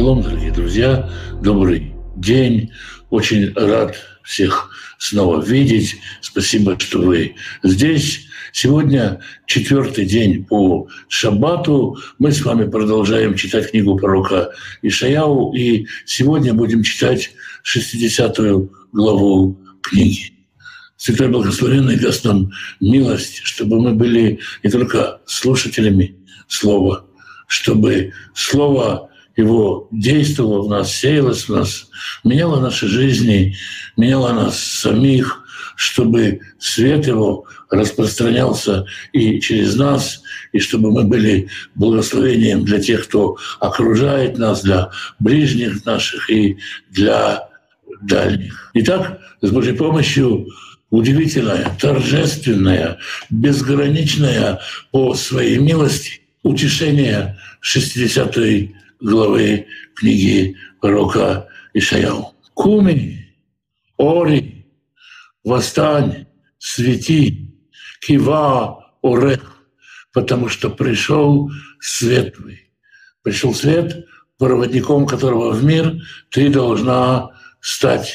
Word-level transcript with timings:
Шалом, 0.00 0.22
дорогие 0.22 0.50
друзья, 0.50 1.10
добрый 1.42 1.92
день. 2.16 2.72
Очень 3.10 3.52
рад 3.52 3.96
всех 4.22 4.70
снова 4.98 5.44
видеть. 5.44 5.96
Спасибо, 6.22 6.80
что 6.80 7.02
вы 7.02 7.34
здесь. 7.62 8.26
Сегодня 8.50 9.20
четвертый 9.44 10.06
день 10.06 10.46
по 10.46 10.88
Шаббату. 11.08 11.98
Мы 12.18 12.32
с 12.32 12.42
вами 12.42 12.66
продолжаем 12.66 13.34
читать 13.34 13.72
книгу 13.72 13.98
пророка 13.98 14.52
Ишаяу, 14.80 15.52
и 15.52 15.86
сегодня 16.06 16.54
будем 16.54 16.82
читать 16.82 17.32
60 17.62 18.38
главу 18.92 19.60
книги. 19.82 20.32
Святой 20.96 21.28
Благословенный 21.28 21.98
даст 21.98 22.24
нам 22.24 22.50
милость, 22.80 23.42
чтобы 23.44 23.78
мы 23.78 23.92
были 23.92 24.40
не 24.64 24.70
только 24.70 25.20
слушателями 25.26 26.16
Слова, 26.48 27.04
чтобы 27.46 28.14
Слово 28.32 29.09
его 29.36 29.88
действовало 29.90 30.62
в 30.62 30.68
нас, 30.68 30.94
сеялось 30.94 31.48
в 31.48 31.50
нас, 31.50 31.88
меняло 32.24 32.60
наши 32.60 32.86
жизни, 32.88 33.56
меняло 33.96 34.32
нас 34.32 34.58
самих, 34.58 35.44
чтобы 35.76 36.40
свет 36.58 37.06
его 37.06 37.46
распространялся 37.70 38.84
и 39.12 39.40
через 39.40 39.76
нас, 39.76 40.22
и 40.52 40.58
чтобы 40.58 40.90
мы 40.90 41.04
были 41.04 41.48
благословением 41.74 42.64
для 42.64 42.80
тех, 42.80 43.06
кто 43.06 43.36
окружает 43.60 44.36
нас, 44.36 44.62
для 44.62 44.90
ближних 45.18 45.84
наших 45.86 46.28
и 46.28 46.58
для 46.90 47.48
дальних. 48.02 48.70
Итак, 48.74 49.20
с 49.40 49.50
Божьей 49.50 49.74
помощью 49.74 50.48
удивительная, 50.90 51.74
торжественная, 51.80 52.98
безграничная 53.30 54.60
по 54.90 55.14
своей 55.14 55.58
милости 55.58 56.20
утешение 56.42 57.38
60 57.60 58.36
главы 59.00 59.66
книги 59.94 60.56
пророка 60.80 61.48
Ишаяу. 61.72 62.34
Куми, 62.54 63.34
ори, 63.96 64.66
восстань, 65.44 66.26
свети, 66.58 67.54
кива, 68.00 68.92
орех, 69.02 69.62
потому 70.12 70.48
что 70.48 70.70
пришел 70.70 71.50
свет 71.80 72.36
твой. 72.36 72.70
Пришел 73.22 73.54
свет, 73.54 74.06
проводником 74.38 75.06
которого 75.06 75.52
в 75.52 75.64
мир 75.64 75.94
ты 76.30 76.50
должна 76.50 77.30
стать. 77.60 78.14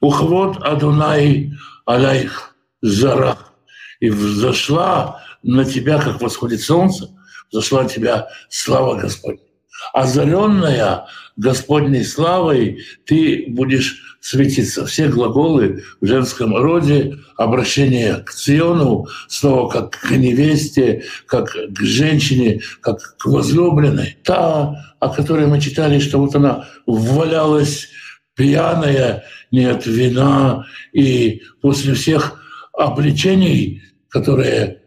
Ухвот 0.00 0.58
Адунай 0.62 1.52
Аляйх 1.86 2.54
Зарах. 2.82 3.54
И 4.00 4.10
взошла 4.10 5.22
на 5.42 5.64
тебя, 5.64 5.98
как 6.00 6.20
восходит 6.20 6.60
солнце, 6.60 7.08
взошла 7.50 7.84
на 7.84 7.88
тебя 7.88 8.28
слава 8.50 9.00
Господня 9.00 9.45
озаренная 9.92 11.06
Господней 11.36 12.04
славой, 12.04 12.84
ты 13.04 13.44
будешь 13.48 14.16
светиться. 14.20 14.86
Все 14.86 15.08
глаголы 15.08 15.84
в 16.00 16.06
женском 16.06 16.56
роде, 16.56 17.18
обращение 17.36 18.16
к 18.16 18.32
Циону, 18.32 19.06
снова 19.28 19.68
как 19.68 19.90
к 19.90 20.10
невесте, 20.10 21.04
как 21.26 21.52
к 21.52 21.80
женщине, 21.80 22.60
как 22.80 23.16
к 23.18 23.26
возлюбленной. 23.26 24.16
Та, 24.24 24.94
о 24.98 25.08
которой 25.10 25.46
мы 25.46 25.60
читали, 25.60 25.98
что 26.00 26.18
вот 26.18 26.34
она 26.34 26.68
валялась 26.86 27.88
пьяная, 28.34 29.24
не 29.50 29.64
от 29.64 29.86
вина, 29.86 30.66
и 30.92 31.42
после 31.60 31.94
всех 31.94 32.40
обличений, 32.72 33.82
которые 34.08 34.82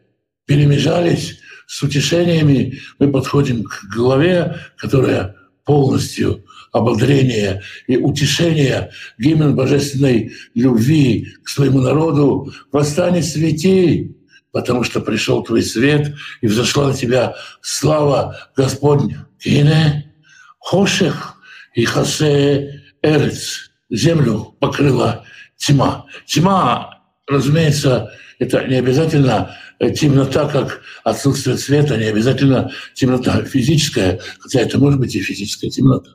перемежались, 0.45 1.39
с 1.69 1.83
утешениями 1.83 2.79
мы 2.97 3.11
подходим 3.11 3.63
к 3.63 3.83
главе, 3.93 4.55
которая 4.75 5.35
полностью 5.65 6.43
ободрение 6.71 7.61
и 7.85 7.95
утешение, 7.95 8.89
гимн 9.19 9.55
божественной 9.55 10.31
любви 10.55 11.27
к 11.43 11.47
своему 11.47 11.79
народу. 11.79 12.51
«Восстань, 12.71 13.21
свети, 13.21 14.17
потому 14.51 14.83
что 14.83 14.99
пришел 14.99 15.43
твой 15.43 15.61
свет, 15.61 16.15
и 16.41 16.47
взошла 16.47 16.87
на 16.87 16.95
тебя 16.95 17.35
слава 17.61 18.35
Господня». 18.57 19.27
Кине 19.37 20.11
хошех 20.59 21.35
и 21.75 21.85
хасе 21.85 22.81
эрец. 23.03 23.69
Землю 23.91 24.55
покрыла 24.59 25.23
тьма. 25.55 26.07
Тьма, 26.25 26.98
разумеется, 27.29 28.11
это 28.39 28.65
не 28.67 28.75
обязательно 28.75 29.55
темнота 29.95 30.47
как 30.47 30.81
отсутствие 31.03 31.57
света, 31.57 31.97
не 31.97 32.05
обязательно 32.05 32.71
темнота 32.93 33.43
физическая, 33.43 34.19
хотя 34.39 34.61
это 34.61 34.77
может 34.77 34.99
быть 34.99 35.15
и 35.15 35.21
физическая 35.21 35.69
темнота. 35.69 36.11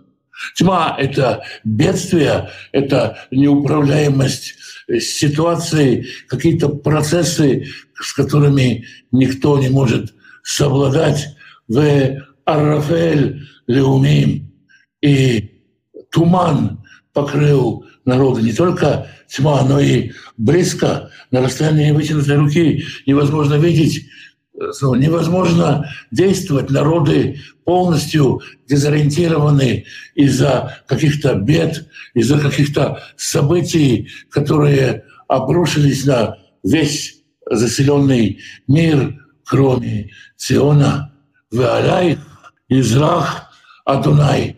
Тьма— 0.57 0.97
это 0.99 1.43
бедствие, 1.65 2.51
это 2.73 3.19
неуправляемость 3.31 4.55
ситуации, 4.99 6.07
какие-то 6.29 6.69
процессы, 6.69 7.69
с 8.01 8.13
которыми 8.13 8.85
никто 9.13 9.59
не 9.59 9.69
может 9.69 10.15
совладать. 10.43 11.29
В 11.69 12.27
Арафель 12.45 13.49
Леумим 13.67 14.53
и 15.01 15.63
туман 16.11 16.85
покрыл 17.13 17.87
народа 18.05 18.43
не 18.43 18.53
только 18.53 19.09
тьма, 19.29 19.63
но 19.65 19.81
и 19.81 20.13
близко, 20.37 21.11
на 21.31 21.43
расстоянии 21.43 21.91
вытянутой 21.91 22.37
руки 22.37 22.85
невозможно 23.07 23.55
видеть, 23.55 24.07
э, 24.55 24.71
невозможно 24.97 25.91
действовать. 26.11 26.71
Народы 26.71 27.41
полностью 27.65 28.43
дезориентированы 28.69 29.87
из-за 30.15 30.79
каких-то 30.87 31.35
бед, 31.35 31.87
из-за 32.15 32.39
каких-то 32.39 33.03
событий, 33.17 34.09
которые 34.31 35.05
обрушились 35.29 36.05
на 36.05 36.37
весь 36.63 37.23
заселенный 37.51 38.41
мир, 38.67 39.21
кроме 39.45 40.11
Сиона, 40.37 41.13
Веаляй, 41.51 42.19
Израх, 42.69 43.51
Адунай. 43.85 44.57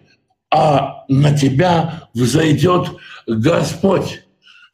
А 0.50 0.95
на 1.08 1.36
тебя 1.36 2.08
взойдет 2.14 2.88
Господь 3.26 4.22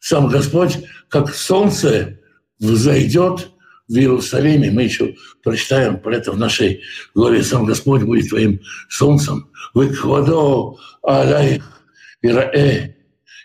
сам 0.03 0.27
Господь, 0.27 0.79
как 1.07 1.33
солнце, 1.33 2.19
взойдет 2.59 3.51
в 3.87 3.95
Иерусалиме. 3.95 4.69
Мы 4.69 4.83
еще 4.83 5.15
прочитаем 5.41 5.97
про 5.97 6.17
это 6.17 6.33
в 6.33 6.37
нашей 6.37 6.81
главе. 7.15 7.41
Сам 7.41 7.63
Господь 7.63 8.03
будет 8.03 8.27
твоим 8.27 8.59
солнцем. 8.89 9.49
Выквадо 9.73 10.75
алайх 11.03 11.63
ираэ. 12.21 12.95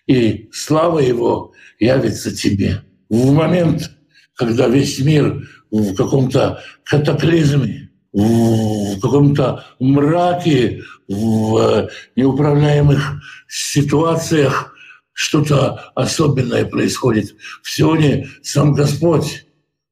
И 0.08 0.48
слава 0.52 0.98
Его 0.98 1.52
явится 1.78 2.34
тебе. 2.34 2.82
В 3.08 3.30
момент, 3.30 3.92
когда 4.34 4.66
весь 4.66 4.98
мир 4.98 5.48
в 5.70 5.94
каком-то 5.94 6.60
катаклизме, 6.82 7.87
в 8.12 9.00
каком-то 9.00 9.64
мраке, 9.78 10.82
в 11.08 11.88
неуправляемых 12.16 13.20
ситуациях, 13.48 14.74
что-то 15.12 15.90
особенное 15.94 16.64
происходит. 16.64 17.34
Сионе 17.62 18.28
сам 18.42 18.72
Господь, 18.72 19.46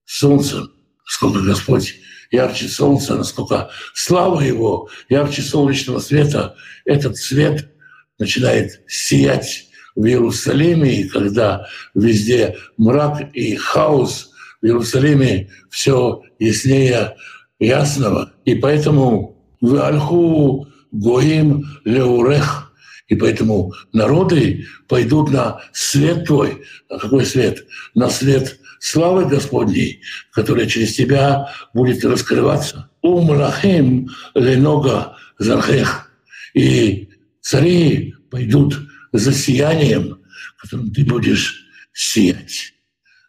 солнце, 0.04 0.68
сколько 1.04 1.40
Господь 1.40 1.96
ярче 2.30 2.68
солнца, 2.68 3.16
насколько 3.16 3.70
слава 3.94 4.40
Его 4.40 4.88
ярче 5.08 5.42
солнечного 5.42 5.98
света, 5.98 6.56
этот 6.84 7.16
свет 7.16 7.70
начинает 8.18 8.82
сиять 8.86 9.66
в 9.94 10.04
Иерусалиме, 10.04 11.00
и 11.00 11.08
когда 11.08 11.66
везде 11.94 12.56
мрак 12.76 13.34
и 13.34 13.56
хаос, 13.56 14.30
в 14.60 14.66
Иерусалиме 14.66 15.50
все 15.70 16.22
яснее 16.38 17.16
ясного. 17.58 18.32
И 18.44 18.54
поэтому 18.54 19.36
в 19.60 19.74
Альху 19.76 20.68
Гоим 20.92 21.64
Леурех– 21.84 22.62
и 23.08 23.14
поэтому 23.14 23.72
народы 23.92 24.66
пойдут 24.88 25.30
на 25.30 25.60
свет 25.72 26.26
твой. 26.26 26.64
На 26.90 26.98
какой 26.98 27.24
свет? 27.24 27.64
На 27.94 28.10
свет 28.10 28.58
славы 28.80 29.26
Господней, 29.26 30.02
которая 30.32 30.66
через 30.66 30.94
тебя 30.94 31.52
будет 31.72 32.04
раскрываться. 32.04 32.90
Умрахим 33.02 34.08
ленога 34.34 35.16
зархех. 35.38 36.10
И 36.54 37.08
цари 37.40 38.14
пойдут 38.30 38.76
за 39.12 39.32
сиянием, 39.32 40.18
которым 40.58 40.90
ты 40.90 41.04
будешь 41.04 41.64
сиять. 41.92 42.72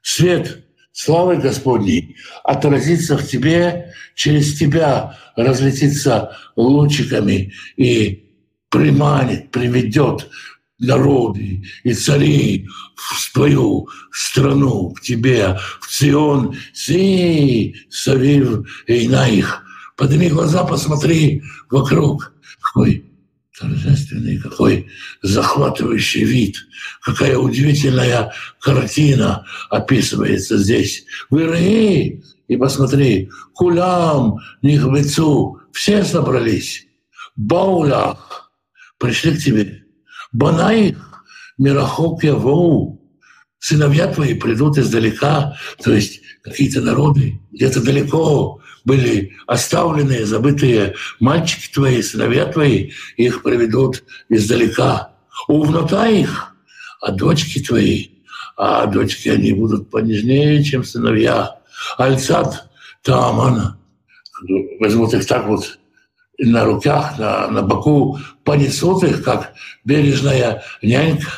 Свет 0.01 0.65
славы 0.97 1.38
Господней 1.38 2.15
отразится 2.44 3.17
в 3.17 3.27
тебе, 3.27 3.94
через 4.15 4.57
тебя 4.57 5.15
разлетится 5.35 6.35
лучиками 6.55 7.53
и 7.75 8.31
приманит, 8.69 9.51
приведет 9.51 10.27
народы 10.79 11.63
и 11.83 11.94
царей 11.94 12.67
в 12.95 13.33
твою 13.33 13.88
страну, 14.11 14.89
к 14.91 15.01
тебе, 15.01 15.59
в 15.81 15.88
Цион, 15.88 16.55
си, 16.73 17.75
Савив 17.91 18.67
и 18.88 19.07
на 19.07 19.27
их. 19.27 19.63
Подними 19.95 20.29
глаза, 20.29 20.63
посмотри 20.63 21.44
вокруг. 21.69 22.33
Какой 22.59 23.06
торжественный, 23.59 24.38
какой 24.38 24.88
захватывающий 25.21 26.24
вид, 26.24 26.57
какая 27.01 27.38
удивительная 27.38 28.33
картина 28.59 29.45
описывается 29.69 30.57
здесь. 30.57 31.06
Выры, 31.30 32.21
и 32.48 32.57
посмотри, 32.57 33.30
кулям, 33.54 34.38
нихбецу, 34.62 35.59
все 35.71 36.04
собрались. 36.04 36.86
Баулях, 37.36 38.51
пришли 38.98 39.36
к 39.36 39.44
тебе. 39.44 39.83
Банаих, 40.31 40.98
мирахок 41.57 42.24
явоу, 42.24 43.01
сыновья 43.59 44.07
твои 44.07 44.33
придут 44.33 44.77
издалека, 44.77 45.57
то 45.83 45.94
есть 45.94 46.21
какие-то 46.44 46.81
народы 46.81 47.39
где-то 47.51 47.81
далеко 47.81 48.62
были 48.87 49.33
оставленные, 49.47 50.25
забытые 50.25 50.95
мальчики 51.19 51.73
твои, 51.73 52.01
сыновья 52.01 52.45
твои, 52.45 52.91
их 53.17 53.43
приведут 53.43 54.05
издалека. 54.29 55.11
Увнота 55.49 56.07
их, 56.07 56.55
а 57.01 57.11
дочки 57.11 57.59
твои, 57.59 58.07
а 58.55 58.85
дочки 58.85 59.27
они 59.27 59.51
будут 59.51 59.89
понежнее, 59.89 60.63
чем 60.63 60.85
сыновья. 60.85 61.59
Альцат 61.97 62.69
Таамана. 63.03 63.77
Возьмут 64.79 65.13
их 65.13 65.27
так 65.27 65.47
вот 65.47 65.77
на 66.37 66.63
руках, 66.63 67.19
на, 67.19 67.47
на 67.49 67.63
боку, 67.63 68.19
понесут 68.45 69.03
их, 69.03 69.21
как 69.21 69.53
бережная 69.83 70.63
нянька. 70.81 71.31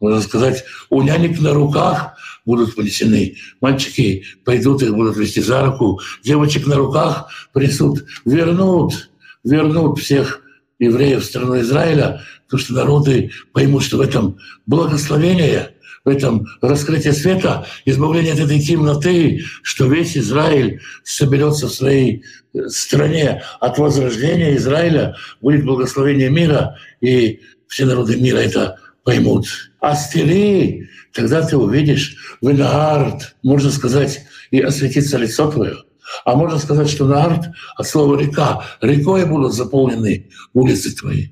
Можно 0.00 0.22
сказать, 0.22 0.64
у 0.88 1.02
нянек 1.02 1.40
на 1.40 1.52
руках 1.52 2.15
будут 2.46 2.74
понесены. 2.74 3.36
Мальчики 3.60 4.24
пойдут, 4.44 4.82
их 4.82 4.94
будут 4.94 5.16
вести 5.16 5.40
за 5.42 5.66
руку. 5.66 6.00
Девочек 6.24 6.66
на 6.66 6.76
руках 6.76 7.28
принесут, 7.52 8.06
вернут, 8.24 9.10
вернут 9.44 9.98
всех 9.98 10.40
евреев 10.78 11.22
в 11.22 11.26
страну 11.26 11.60
Израиля, 11.60 12.22
потому 12.44 12.60
что 12.60 12.74
народы 12.74 13.30
поймут, 13.52 13.82
что 13.82 13.98
в 13.98 14.00
этом 14.00 14.38
благословение, 14.66 15.72
в 16.04 16.08
этом 16.08 16.46
раскрытие 16.62 17.12
света, 17.12 17.66
избавление 17.84 18.34
от 18.34 18.40
этой 18.40 18.60
темноты, 18.60 19.42
что 19.62 19.86
весь 19.86 20.16
Израиль 20.16 20.80
соберется 21.02 21.66
в 21.66 21.72
своей 21.72 22.22
э, 22.54 22.68
стране. 22.68 23.42
От 23.58 23.78
возрождения 23.78 24.56
Израиля 24.56 25.16
будет 25.40 25.64
благословение 25.64 26.30
мира, 26.30 26.76
и 27.00 27.40
все 27.66 27.86
народы 27.86 28.16
мира 28.16 28.38
это 28.38 28.78
поймут. 29.02 29.46
Астери, 29.80 30.88
тогда 31.16 31.42
ты 31.42 31.56
увидишь 31.56 32.16
в 32.40 33.18
можно 33.42 33.70
сказать, 33.70 34.20
и 34.50 34.60
осветится 34.60 35.16
лицо 35.16 35.50
твое. 35.50 35.78
А 36.24 36.36
можно 36.36 36.58
сказать, 36.58 36.88
что 36.88 37.06
Наарт 37.06 37.46
от 37.76 37.88
слова 37.88 38.20
река. 38.20 38.64
Рекой 38.80 39.24
будут 39.26 39.54
заполнены 39.54 40.30
улицы 40.52 40.94
твои. 40.94 41.28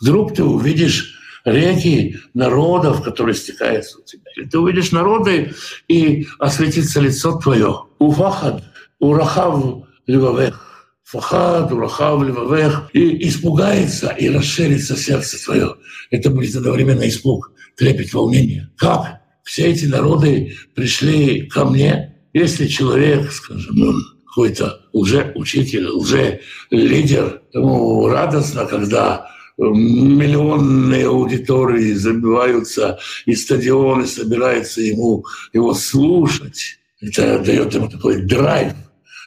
Вдруг 0.00 0.34
ты 0.34 0.44
увидишь 0.44 1.14
реки 1.44 2.18
народов, 2.34 3.02
которые 3.02 3.34
стекаются 3.34 3.98
у 3.98 4.02
тебя. 4.02 4.30
Ты 4.48 4.58
увидишь 4.58 4.92
народы, 4.92 5.54
и 5.88 6.26
осветится 6.38 7.00
лицо 7.00 7.38
твое. 7.38 7.86
Уфахад, 7.98 8.62
урахав 9.00 9.86
левовех. 10.06 10.94
Фахад, 11.02 11.72
урахав 11.72 12.22
левовех. 12.22 12.90
И 12.92 13.28
испугается, 13.28 14.08
и 14.10 14.28
расширится 14.28 14.96
сердце 14.96 15.42
твое. 15.42 15.74
Это 16.10 16.30
будет 16.30 16.54
одновременно 16.54 17.08
испуг 17.08 17.52
трепет, 17.76 18.12
волнение. 18.12 18.70
Как 18.76 19.21
все 19.42 19.66
эти 19.66 19.86
народы 19.86 20.56
пришли 20.74 21.46
ко 21.46 21.64
мне, 21.64 22.16
если 22.32 22.66
человек, 22.66 23.30
скажем, 23.32 23.74
ну, 23.76 23.92
какой-то 24.26 24.80
лже-учитель, 24.92 25.88
лже-лидер, 25.88 27.42
ему 27.52 28.08
радостно, 28.08 28.64
когда 28.66 29.26
миллионные 29.58 31.06
аудитории 31.06 31.92
забиваются, 31.92 32.98
и 33.26 33.34
стадионы 33.34 34.06
собираются 34.06 34.80
ему 34.80 35.26
его 35.52 35.74
слушать. 35.74 36.78
Это 37.00 37.40
дает 37.40 37.74
ему 37.74 37.88
такой 37.88 38.22
драйв, 38.22 38.72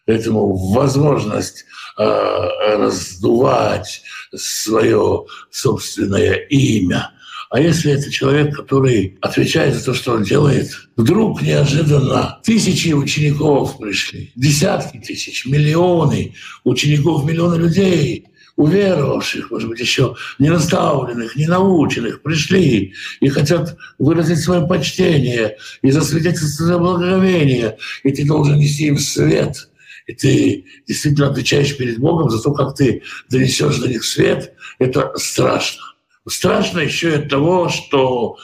ему 0.07 0.55
возможность 0.73 1.65
э, 1.97 2.77
раздувать 2.77 4.01
свое 4.33 5.25
собственное 5.51 6.35
имя– 6.49 7.11
а 7.55 7.59
если 7.61 7.93
это 7.93 8.11
человек, 8.11 8.53
который 8.53 9.17
отвечает 9.21 9.75
за 9.75 9.85
то, 9.85 9.93
что 9.93 10.11
он 10.11 10.23
делает, 10.23 10.71
вдруг 10.97 11.41
неожиданно 11.41 12.37
тысячи 12.43 12.91
учеников 12.91 13.77
пришли, 13.77 14.33
десятки 14.35 14.97
тысяч, 14.97 15.45
миллионы 15.45 16.33
учеников, 16.65 17.23
миллионы 17.23 17.55
людей, 17.55 18.25
уверовавших, 18.57 19.51
может 19.51 19.69
быть, 19.69 19.79
еще 19.79 20.17
не 20.37 20.49
наставленных, 20.49 21.37
не 21.37 21.47
наученных, 21.47 22.23
пришли 22.23 22.93
и 23.21 23.29
хотят 23.29 23.77
выразить 23.99 24.39
свое 24.39 24.67
почтение 24.67 25.55
и 25.81 25.91
засвидетельствовать 25.91 26.55
свое 26.55 26.77
благоговение, 26.77 27.77
и 28.03 28.11
ты 28.11 28.25
должен 28.25 28.59
нести 28.59 28.87
им 28.87 28.97
свет, 28.99 29.69
и 30.07 30.13
ты 30.13 30.65
действительно 30.85 31.29
отвечаешь 31.29 31.77
перед 31.77 31.99
Богом 31.99 32.29
за 32.29 32.43
то, 32.43 32.51
как 32.51 32.75
ты 32.75 33.01
донесешь 33.29 33.77
до 33.77 33.87
них 33.87 34.03
свет, 34.03 34.51
это 34.77 35.13
страшно. 35.15 35.84
Страшно 36.27 36.79
еще 36.79 37.15
от 37.15 37.29
того, 37.29 37.69
что 37.69 38.37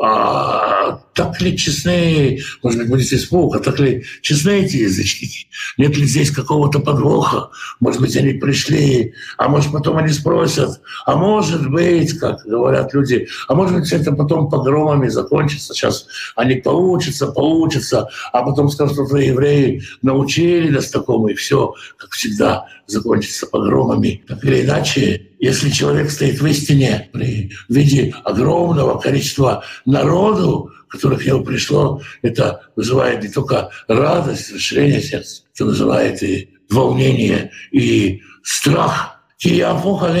а, 0.00 1.00
так 1.14 1.40
ли 1.40 1.56
честны, 1.56 2.40
может 2.62 2.80
быть, 2.80 2.88
будет 2.88 3.12
испуг, 3.12 3.56
а 3.56 3.58
так 3.58 3.80
ли 3.80 4.04
честны 4.22 4.60
эти 4.60 4.76
язычники? 4.76 5.48
Нет 5.76 5.96
ли 5.96 6.04
здесь 6.06 6.30
какого-то 6.30 6.78
подвоха? 6.78 7.50
Может 7.80 8.00
быть, 8.00 8.16
они 8.16 8.34
пришли, 8.34 9.14
а 9.36 9.48
может, 9.48 9.72
потом 9.72 9.96
они 9.96 10.12
спросят, 10.12 10.80
а 11.04 11.16
может 11.16 11.68
быть, 11.68 12.16
как 12.18 12.44
говорят 12.44 12.94
люди, 12.94 13.26
а 13.48 13.54
может 13.54 13.74
быть, 13.74 13.92
это 13.92 14.12
потом 14.12 14.48
погромами 14.48 15.08
закончится. 15.08 15.74
Сейчас 15.74 16.06
они 16.36 16.56
поучатся, 16.56 17.26
поучатся, 17.26 18.08
а 18.32 18.42
потом 18.44 18.70
скажут, 18.70 19.08
что 19.08 19.16
евреи, 19.16 19.82
научили 20.02 20.70
нас 20.70 20.90
такому, 20.90 21.28
и 21.28 21.34
все, 21.34 21.74
как 21.96 22.12
всегда, 22.12 22.66
закончится 22.86 23.46
погромами. 23.46 24.22
Так 24.28 24.44
или 24.44 24.62
иначе, 24.62 25.28
если 25.38 25.70
человек 25.70 26.10
стоит 26.10 26.40
в 26.40 26.46
истине 26.46 27.08
при 27.12 27.52
виде 27.68 28.14
огромного 28.24 28.98
количества 28.98 29.64
народу, 29.84 30.72
которых 30.88 31.24
ему 31.26 31.44
пришло, 31.44 32.02
это 32.22 32.62
вызывает 32.76 33.22
не 33.22 33.28
только 33.28 33.70
радость, 33.86 34.52
расширение 34.52 35.00
сердца, 35.00 35.42
это 35.54 35.64
вызывает 35.66 36.22
и 36.22 36.50
волнение, 36.70 37.50
и 37.70 38.22
страх. 38.42 39.20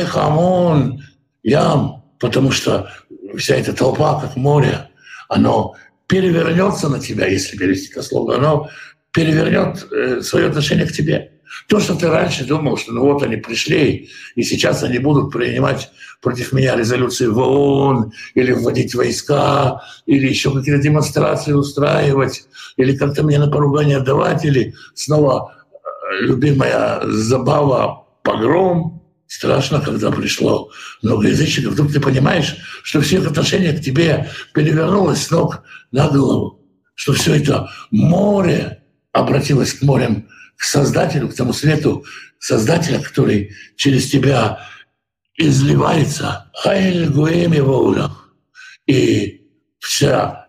хамон 0.04 1.02
ям, 1.42 2.04
потому 2.20 2.52
что 2.52 2.90
вся 3.36 3.56
эта 3.56 3.72
толпа, 3.72 4.20
как 4.20 4.36
море, 4.36 4.88
оно 5.28 5.74
перевернется 6.06 6.88
на 6.88 7.00
тебя, 7.00 7.26
если 7.26 7.56
перевести 7.56 7.90
это 7.90 8.02
слово, 8.02 8.36
оно 8.36 8.70
перевернет 9.12 9.86
э, 9.92 10.20
свое 10.22 10.46
отношение 10.46 10.86
к 10.86 10.92
тебе. 10.92 11.32
То, 11.68 11.80
что 11.80 11.94
ты 11.94 12.08
раньше 12.08 12.44
думал, 12.44 12.76
что 12.76 12.92
ну 12.92 13.02
вот 13.02 13.22
они 13.22 13.36
пришли, 13.36 14.10
и 14.34 14.42
сейчас 14.42 14.82
они 14.82 14.98
будут 14.98 15.32
принимать 15.32 15.90
против 16.20 16.52
меня 16.52 16.76
резолюции 16.76 17.26
в 17.26 17.38
ООН, 17.38 18.12
или 18.34 18.52
вводить 18.52 18.94
войска, 18.94 19.82
или 20.06 20.28
еще 20.28 20.52
какие-то 20.52 20.82
демонстрации 20.82 21.52
устраивать, 21.52 22.44
или 22.76 22.96
как-то 22.96 23.22
мне 23.22 23.38
на 23.38 23.48
поругание 23.48 24.00
давать, 24.00 24.44
или 24.44 24.74
снова 24.94 25.54
э, 25.72 26.22
любимая 26.22 27.02
забава 27.06 28.06
погром. 28.22 29.02
Страшно, 29.26 29.80
когда 29.80 30.10
пришло 30.10 30.70
много 31.02 31.28
язычников. 31.28 31.74
Вдруг 31.74 31.92
ты 31.92 32.00
понимаешь, 32.00 32.56
что 32.82 33.02
все 33.02 33.18
их 33.18 33.26
отношение 33.26 33.74
к 33.74 33.82
тебе 33.82 34.30
перевернулось 34.54 35.22
с 35.22 35.30
ног 35.30 35.62
на 35.92 36.08
голову, 36.08 36.64
что 36.94 37.12
все 37.12 37.34
это 37.34 37.70
море 37.90 38.82
обратилось 39.12 39.74
к 39.74 39.82
морям 39.82 40.26
к 40.58 40.64
Создателю, 40.64 41.28
к 41.28 41.34
тому 41.34 41.52
свету 41.52 42.04
Создателя, 42.40 43.00
который 43.00 43.54
через 43.76 44.10
тебя 44.10 44.60
изливается. 45.36 46.50
Хайль 46.52 47.08
Гуэми 47.08 47.60
Воулах. 47.60 48.34
И 48.86 49.46
вся 49.78 50.48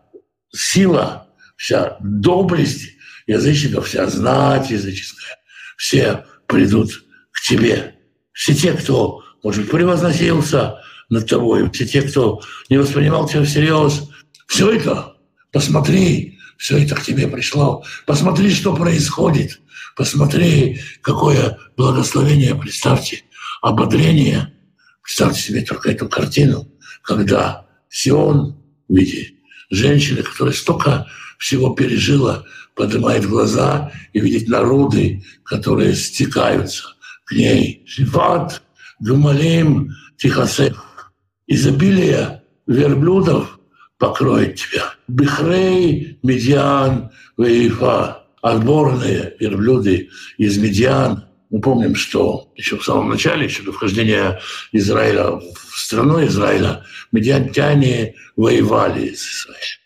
сила, 0.52 1.28
вся 1.56 1.98
доблесть 2.02 2.90
язычников, 3.28 3.88
вся 3.88 4.08
знать 4.08 4.72
языческая, 4.72 5.38
все 5.78 6.26
придут 6.48 6.92
к 7.32 7.42
тебе. 7.42 7.96
Все 8.34 8.56
те, 8.56 8.74
кто, 8.74 9.24
может 9.44 9.62
быть, 9.62 9.72
превозносился 9.72 10.80
над 11.10 11.28
тобой, 11.28 11.70
все 11.72 11.86
те, 11.86 12.02
кто 12.02 12.42
не 12.70 12.78
воспринимал 12.78 13.28
тебя 13.28 13.44
всерьез, 13.44 14.10
все 14.48 14.72
это, 14.72 15.18
посмотри, 15.52 16.40
все 16.58 16.78
это 16.78 16.96
к 16.96 17.04
тебе 17.04 17.28
пришло. 17.28 17.84
Посмотри, 18.06 18.54
что 18.54 18.76
происходит. 18.76 19.62
Посмотри, 19.96 20.80
какое 21.02 21.58
благословение, 21.78 22.56
представьте, 22.56 23.24
ободрение. 23.62 24.54
Представьте 25.02 25.42
себе 25.42 25.62
только 25.62 25.92
эту 25.92 26.08
картину, 26.08 26.70
когда 27.02 27.66
Сион 27.90 28.62
в 28.88 28.96
виде 28.96 29.34
женщины, 29.70 30.22
которая 30.22 30.54
столько 30.54 31.08
всего 31.38 31.74
пережила, 31.74 32.44
поднимает 32.76 33.26
глаза 33.26 33.92
и 34.14 34.20
видит 34.20 34.48
народы, 34.48 35.24
которые 35.44 35.96
стекаются 35.96 36.84
к 37.26 37.32
ней. 37.32 37.84
Шифат, 37.88 38.62
Гумалим, 39.00 39.92
Тихосех. 40.18 41.12
изобилие 41.48 42.44
верблюдов 42.68 43.60
покроет 43.98 44.56
тебя. 44.56 44.94
Бихрей, 45.10 46.20
Медиан, 46.24 47.12
Вейфа. 47.38 48.26
Отборные 48.42 49.36
верблюды 49.40 50.10
из 50.38 50.58
Медиан. 50.58 51.26
Мы 51.50 51.60
помним, 51.60 51.96
что 51.96 52.54
еще 52.56 52.78
в 52.78 52.86
самом 52.86 53.10
начале, 53.10 53.46
еще 53.46 53.64
до 53.64 53.74
вхождения 53.74 54.40
Израиля 54.72 55.32
в 55.32 55.78
страну 55.78 56.24
Израиля, 56.26 56.86
медиантяне 57.12 58.16
воевали 58.38 59.14
с 59.14 59.24
Израилем. 59.24 59.80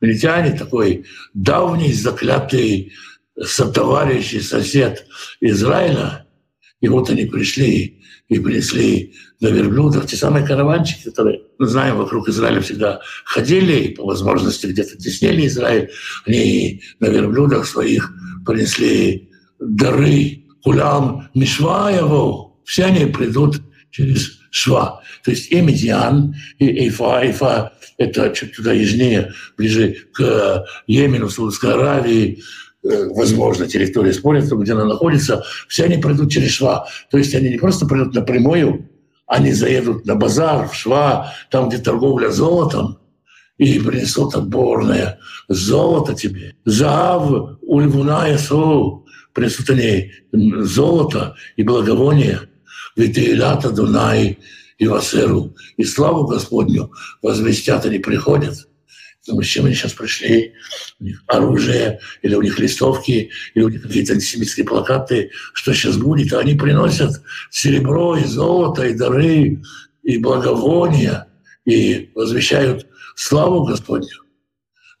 Медиане 0.00 0.56
такой 0.56 1.06
давний, 1.34 1.92
заклятый 1.92 2.92
сотоварищ 3.42 4.34
и 4.34 4.40
сосед 4.40 5.06
Израиля, 5.40 6.26
и 6.80 6.88
вот 6.88 7.10
они 7.10 7.24
пришли 7.24 8.02
и 8.28 8.38
принесли 8.38 9.14
на 9.40 9.48
верблюдах 9.48 10.06
те 10.06 10.16
самые 10.16 10.46
караванчики, 10.46 11.04
которые, 11.04 11.42
мы 11.58 11.66
знаем, 11.66 11.96
вокруг 11.96 12.28
Израиля 12.28 12.60
всегда 12.60 13.00
ходили, 13.24 13.72
и 13.72 13.94
по 13.94 14.04
возможности 14.04 14.66
где-то 14.66 14.96
теснили 14.96 15.46
Израиль, 15.46 15.90
они 16.24 16.82
на 17.00 17.06
верблюдах 17.06 17.66
своих 17.66 18.12
принесли 18.44 19.30
дары 19.58 20.44
кулям 20.62 21.28
Мишваеву. 21.34 22.60
Все 22.64 22.84
они 22.86 23.06
придут 23.06 23.60
через 23.90 24.38
Шва. 24.50 25.02
То 25.24 25.30
есть 25.30 25.52
и 25.52 25.60
Медиан, 25.60 26.34
и 26.58 26.66
Эйфа. 26.84 27.20
Эйфа– 27.22 27.72
это 27.98 28.30
чуть 28.30 28.56
туда 28.56 28.72
южнее, 28.72 29.32
ближе 29.56 29.96
к 30.12 30.64
Йемену, 30.86 31.28
Саудовской 31.28 31.74
Аравии, 31.74 32.42
Э, 32.86 33.08
возможно, 33.08 33.66
территория 33.66 34.12
спорят, 34.12 34.50
где 34.50 34.72
она 34.72 34.84
находится, 34.84 35.44
все 35.68 35.84
они 35.84 35.98
пройдут 35.98 36.30
через 36.30 36.52
Шва. 36.52 36.86
То 37.10 37.18
есть 37.18 37.34
они 37.34 37.50
не 37.50 37.58
просто 37.58 37.86
пройдут 37.86 38.14
напрямую, 38.14 38.88
они 39.26 39.52
заедут 39.52 40.06
на 40.06 40.14
базар, 40.14 40.68
в 40.68 40.74
Шва, 40.74 41.32
там, 41.50 41.68
где 41.68 41.78
торговля 41.78 42.30
золотом, 42.30 42.98
и 43.58 43.78
принесут 43.80 44.34
отборное 44.34 45.18
золото 45.48 46.14
тебе. 46.14 46.56
Зав, 46.64 47.58
ульвуна 47.62 48.28
ясу, 48.28 49.06
принесут 49.32 49.70
они 49.70 50.12
золото 50.32 51.36
и 51.56 51.62
благовоние. 51.62 52.40
Ведь 52.96 53.18
Илята 53.18 53.70
Дунай 53.70 54.38
и 54.78 54.86
Васеру, 54.86 55.54
и 55.76 55.84
славу 55.84 56.26
Господню 56.26 56.90
возвестят 57.22 57.84
они 57.84 57.98
приходят. 57.98 58.68
Думаю, 59.26 59.44
с 59.44 59.48
чем 59.48 59.66
они 59.66 59.74
сейчас 59.74 59.92
пришли? 59.92 60.54
У 61.00 61.04
них 61.04 61.22
оружие, 61.26 61.98
или 62.22 62.34
у 62.34 62.42
них 62.42 62.58
листовки, 62.58 63.30
или 63.54 63.64
у 63.64 63.68
них 63.68 63.82
какие-то 63.82 64.12
антисемитские 64.12 64.64
плакаты. 64.64 65.30
Что 65.52 65.72
сейчас 65.74 65.96
будет? 65.96 66.32
Они 66.32 66.54
приносят 66.54 67.22
серебро 67.50 68.16
и 68.16 68.24
золото, 68.24 68.86
и 68.86 68.94
дары, 68.94 69.60
и 70.02 70.18
благовония, 70.18 71.26
и 71.64 72.10
возвещают 72.14 72.86
славу 73.16 73.64
Господню. 73.64 74.22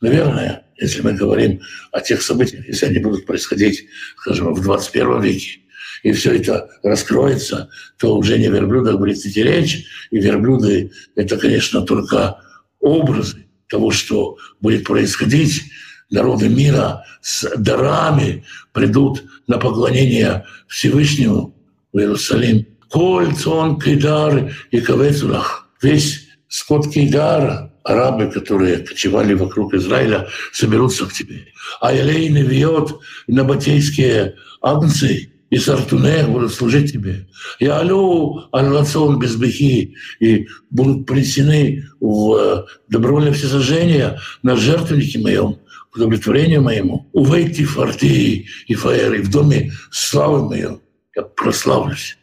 Наверное, 0.00 0.66
если 0.76 1.02
мы 1.02 1.12
говорим 1.12 1.60
о 1.92 2.00
тех 2.00 2.20
событиях, 2.20 2.66
если 2.66 2.86
они 2.86 2.98
будут 2.98 3.26
происходить, 3.26 3.86
скажем, 4.18 4.52
в 4.52 4.60
21 4.60 5.22
веке, 5.22 5.60
и 6.02 6.12
все 6.12 6.36
это 6.36 6.68
раскроется, 6.82 7.70
то 7.98 8.16
уже 8.16 8.38
не 8.38 8.48
верблюдах 8.48 8.98
будет 8.98 9.24
идти 9.24 9.42
речь, 9.42 9.86
и 10.10 10.18
верблюды— 10.18 10.90
это, 11.14 11.38
конечно, 11.38 11.82
только 11.82 12.38
образы 12.80 13.45
того, 13.68 13.90
что 13.90 14.36
будет 14.60 14.84
происходить, 14.84 15.64
народы 16.10 16.48
мира 16.48 17.04
с 17.20 17.56
дарами 17.56 18.44
придут 18.72 19.24
на 19.46 19.58
поклонение 19.58 20.44
Всевышнему 20.68 21.54
в 21.92 21.98
Иерусалим. 21.98 22.66
Коль, 22.88 23.34
цон, 23.34 23.80
кейдар 23.80 24.52
и 24.70 24.80
кавецулах. 24.80 25.68
Весь 25.82 26.28
скот 26.48 26.92
кейдара, 26.92 27.72
арабы, 27.82 28.30
которые 28.30 28.78
кочевали 28.78 29.34
вокруг 29.34 29.74
Израиля, 29.74 30.28
соберутся 30.52 31.06
к 31.06 31.12
тебе. 31.12 31.48
А 31.80 31.92
Елейный 31.92 32.42
вьет 32.42 32.94
на 33.26 33.44
батейские 33.44 34.36
агнцы– 34.62 35.32
и 35.56 35.58
сартунех 35.58 36.28
будут 36.28 36.52
служить 36.52 36.92
тебе. 36.92 37.26
И 37.58 37.66
алю 37.66 38.46
аль-рацион 38.54 39.18
без 39.18 39.36
бехи, 39.36 39.96
и 40.20 40.46
будут 40.68 41.06
принесены 41.06 41.88
в 41.98 42.34
э, 42.34 42.64
добровольное 42.88 43.32
всесожжение 43.32 44.20
на 44.42 44.54
жертвеннике 44.54 45.18
моем, 45.18 45.58
к 45.90 45.96
удовлетворению 45.96 46.60
моему. 46.60 47.08
Увейти 47.14 47.64
фарти 47.64 48.48
и 48.66 48.74
фаеры 48.74 49.22
в 49.22 49.30
доме 49.30 49.72
славы 49.90 50.46
моем. 50.46 50.82
Я 51.16 51.22
прославлюсь. 51.22 52.18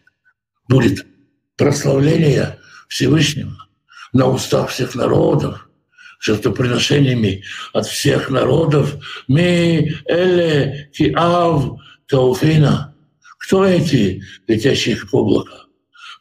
Будет 0.70 1.04
прославление 1.58 2.60
Всевышнего 2.88 3.58
на 4.14 4.30
устах 4.30 4.70
всех 4.70 4.94
народов, 4.94 5.68
жертвоприношениями 6.20 7.44
от 7.74 7.88
всех 7.88 8.30
народов. 8.30 8.94
Ми 9.28 9.92
эле 10.06 10.92
ки 10.94 11.12
ав 11.18 11.80
тауфина– 12.08 12.92
кто 13.44 13.66
эти 13.66 14.24
летящие 14.48 14.96
как 14.96 15.14
облако? 15.14 15.66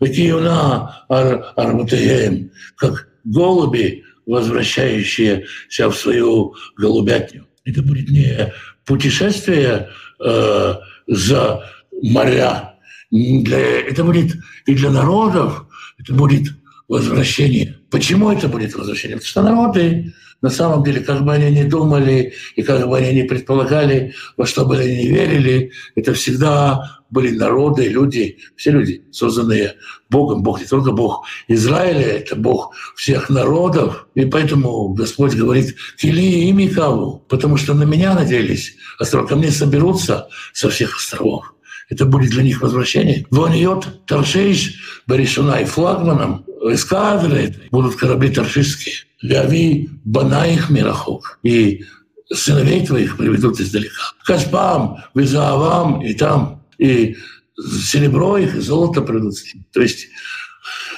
Ватиюна 0.00 1.04
ар 1.08 1.52
армутеем, 1.54 2.50
как 2.76 3.08
голуби, 3.24 4.04
возвращающиеся 4.26 5.90
в 5.90 5.94
свою 5.94 6.54
голубятню. 6.76 7.46
Это 7.64 7.82
будет 7.82 8.08
не 8.08 8.52
путешествие 8.84 9.88
э, 10.18 10.74
за 11.06 11.70
моря, 12.02 12.74
для, 13.10 13.58
это 13.58 14.02
будет 14.02 14.34
и 14.66 14.74
для 14.74 14.90
народов, 14.90 15.66
это 15.98 16.12
будет 16.14 16.48
возвращение. 16.88 17.78
Почему 17.90 18.32
это 18.32 18.48
будет 18.48 18.74
возвращение? 18.74 19.16
Потому 19.18 19.28
что 19.28 19.42
народы 19.42 20.12
на 20.42 20.50
самом 20.50 20.82
деле, 20.82 21.00
как 21.00 21.24
бы 21.24 21.32
они 21.32 21.50
ни 21.50 21.62
думали 21.62 22.34
и 22.56 22.62
как 22.62 22.88
бы 22.88 22.98
они 22.98 23.22
ни 23.22 23.22
предполагали, 23.22 24.14
во 24.36 24.44
что 24.44 24.66
бы 24.66 24.76
они 24.76 25.04
ни 25.04 25.06
верили, 25.06 25.70
это 25.94 26.14
всегда 26.14 27.01
были 27.12 27.36
народы, 27.36 27.88
люди, 27.88 28.38
все 28.56 28.72
люди, 28.72 29.04
созданные 29.12 29.74
Богом. 30.10 30.42
Бог 30.42 30.60
не 30.60 30.66
только 30.66 30.90
Бог 30.92 31.24
Израиля, 31.46 32.00
это 32.00 32.34
Бог 32.34 32.74
всех 32.96 33.30
народов. 33.30 34.08
И 34.14 34.24
поэтому 34.24 34.88
Господь 34.94 35.34
говорит, 35.34 35.76
«Кили 35.98 36.48
ими 36.48 36.66
каву», 36.66 37.24
потому 37.28 37.56
что 37.56 37.74
на 37.74 37.84
меня 37.84 38.14
надеялись, 38.14 38.74
острова 38.98 39.26
ко 39.26 39.36
мне 39.36 39.50
соберутся 39.50 40.28
со 40.52 40.70
всех 40.70 40.96
островов. 40.96 41.54
Это 41.90 42.06
будет 42.06 42.30
для 42.30 42.42
них 42.42 42.62
возвращение. 42.62 43.26
Воньет 43.30 44.06
Таршиш, 44.06 45.02
Баришуна 45.06 45.60
и 45.60 45.64
флагманом 45.66 46.46
эскадры 46.72 47.54
будут 47.70 47.96
корабли 47.96 48.30
торшистские. 48.30 48.94
Ляви 49.20 49.90
Банаих 50.04 50.70
Мирахок. 50.70 51.38
И 51.42 51.84
сыновей 52.32 52.86
твоих 52.86 53.18
приведут 53.18 53.60
издалека. 53.60 54.14
Каспам, 54.24 55.04
Визаавам 55.14 56.02
и 56.02 56.14
там. 56.14 56.61
И 56.78 57.16
серебро 57.58 58.38
их, 58.38 58.54
и 58.56 58.60
золото 58.60 59.02
придут. 59.02 59.34
То 59.72 59.80
есть 59.80 60.08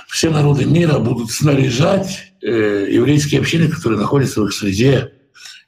все 0.09 0.31
народы 0.31 0.65
мира 0.65 0.99
будут 0.99 1.31
снаряжать 1.31 2.33
э, 2.43 2.87
еврейские 2.91 3.41
общины, 3.41 3.69
которые 3.69 3.99
находятся 3.99 4.41
в 4.41 4.47
их 4.47 4.53
среде, 4.53 5.13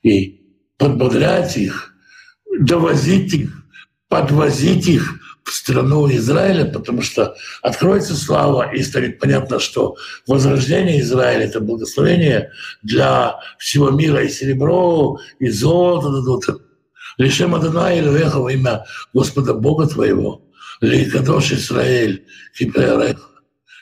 и 0.03 0.41
подбодрять 0.79 1.57
их, 1.57 1.95
довозить 2.61 3.35
их, 3.35 3.51
подвозить 4.09 4.87
их 4.87 5.19
в 5.43 5.53
страну 5.53 6.09
Израиля, 6.11 6.65
потому 6.65 7.03
что 7.03 7.37
откроется 7.63 8.17
слава, 8.17 8.73
и 8.73 8.83
станет 8.83 9.19
понятно, 9.21 9.61
что 9.61 9.97
возрождение 10.27 11.01
Израиля— 11.01 11.45
это 11.47 11.61
благословение 11.61 12.51
для 12.83 13.37
всего 13.59 13.91
мира, 13.91 14.23
и 14.25 14.29
серебро, 14.29 15.19
и 15.39 15.49
золото 15.49 16.11
дадут. 16.11 16.45
Лишем 17.19 17.55
Адонай 17.55 18.01
Илвеха 18.01 18.41
во 18.41 18.53
имя 18.53 18.85
Господа 19.13 19.55
Бога 19.55 19.87
твоего, 19.87 20.43
Лейкадош 20.81 21.53
Израиль, 21.53 22.25
Кипререх, 22.57 23.37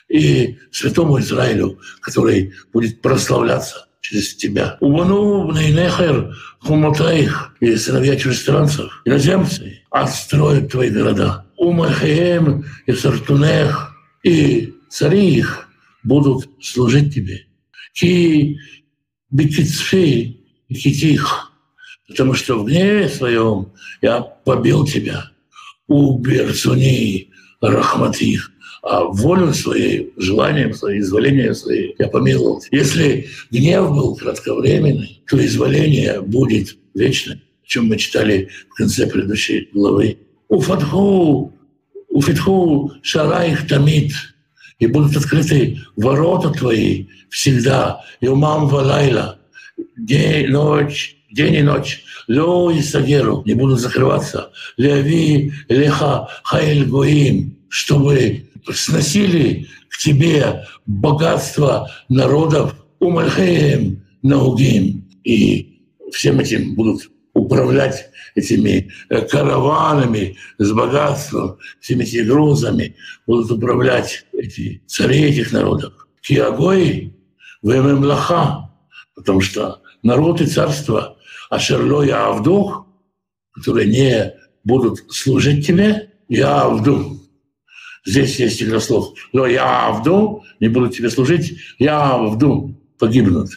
и 0.07 0.57
святому 0.71 1.19
Израилю, 1.19 1.79
который 2.01 2.53
будет 2.71 3.01
прославляться 3.01 3.87
через 4.01 4.35
тебя. 4.35 4.77
Убану 4.79 5.51
Нейнехер 5.51 6.35
Хуматаих 6.59 7.55
и 7.59 7.75
сыновья 7.75 8.15
чужестранцев, 8.15 9.01
иноземцы, 9.05 9.81
отстроят 9.91 10.71
твои 10.71 10.89
города. 10.89 11.45
Умахеем 11.57 12.65
и 12.85 12.91
Сартунех, 12.93 13.95
и 14.23 14.73
цари 14.89 15.35
их 15.35 15.67
будут 16.03 16.49
служить 16.61 17.13
тебе. 17.13 17.45
Ки 17.93 18.59
бекицфи 19.31 20.41
и 20.67 20.75
китих, 20.75 21.51
потому 22.07 22.33
что 22.33 22.59
в 22.59 22.65
гневе 22.65 23.09
своем 23.09 23.71
я 24.01 24.21
побил 24.21 24.85
тебя. 24.85 25.31
У 25.87 26.17
Берцуни 26.17 27.29
Рахматих, 27.61 28.51
а 28.81 29.03
волю 29.05 29.53
своей, 29.53 30.13
желанием 30.17 30.73
своей, 30.73 30.99
изволением 30.99 31.55
своей 31.55 31.95
я 31.97 32.07
помиловал. 32.07 32.61
Если 32.71 33.27
гнев 33.51 33.89
был 33.89 34.15
кратковременный, 34.15 35.23
то 35.27 35.43
изволение 35.43 36.21
будет 36.21 36.77
вечным, 36.93 37.39
о 37.63 37.67
чем 37.67 37.87
мы 37.87 37.97
читали 37.97 38.49
в 38.69 38.75
конце 38.75 39.07
предыдущей 39.07 39.69
главы. 39.73 40.19
Уфатху, 40.47 41.53
уфитху 42.09 42.91
шарайх 43.01 43.67
тамид, 43.67 44.13
и 44.77 44.87
будут 44.87 45.17
открыты 45.17 45.79
ворота 45.95 46.51
твои 46.51 47.07
всегда, 47.29 48.03
и 48.19 48.27
умам 48.27 48.67
валайла, 48.67 49.39
день, 49.97 50.47
ночь, 50.49 51.14
день 51.35 51.55
и 51.55 51.61
ночь, 51.61 52.03
ло 52.27 52.71
и 52.71 52.81
сагеру, 52.81 53.43
не 53.45 53.53
будут 53.53 53.79
закрываться, 53.79 54.51
леви 54.77 55.51
леха 55.67 56.27
хайль 56.43 56.85
гуим, 56.85 57.57
чтобы 57.69 58.49
сносили 58.73 59.67
к 59.89 59.97
тебе 59.97 60.65
богатство 60.85 61.91
народов, 62.09 62.75
умальхеем 62.99 64.03
наугим, 64.23 65.07
и 65.23 65.81
всем 66.11 66.39
этим 66.39 66.73
будут 66.75 67.11
управлять 67.33 68.09
этими 68.35 68.89
э, 69.09 69.21
караванами 69.21 70.37
с 70.57 70.71
богатством, 70.71 71.57
всеми 71.81 72.03
этими 72.03 72.23
грузами, 72.23 72.95
будут 73.27 73.51
управлять 73.51 74.25
эти 74.31 74.81
цари 74.87 75.23
этих 75.25 75.51
народов. 75.51 75.93
Киагой, 76.21 77.13
Вемемлаха, 77.61 78.71
потому 79.15 79.41
что 79.41 79.81
народ 80.01 80.41
и 80.41 80.45
царство, 80.45 81.14
а 81.49 81.59
Шерло 81.59 82.03
и 82.03 82.09
Авдух, 82.09 82.87
которые 83.53 83.87
не 83.87 84.33
будут 84.63 85.03
служить 85.11 85.65
тебе, 85.65 86.11
я 86.27 86.61
Авду. 86.61 87.19
Здесь 88.05 88.39
есть 88.39 88.61
игра 88.61 88.79
слов. 88.79 89.13
Но 89.33 89.45
я 89.45 89.87
Авду, 89.87 90.43
не 90.59 90.67
будут 90.67 90.95
тебе 90.95 91.09
служить, 91.09 91.57
я 91.79 92.13
Авду, 92.13 92.75
погибнут 92.99 93.49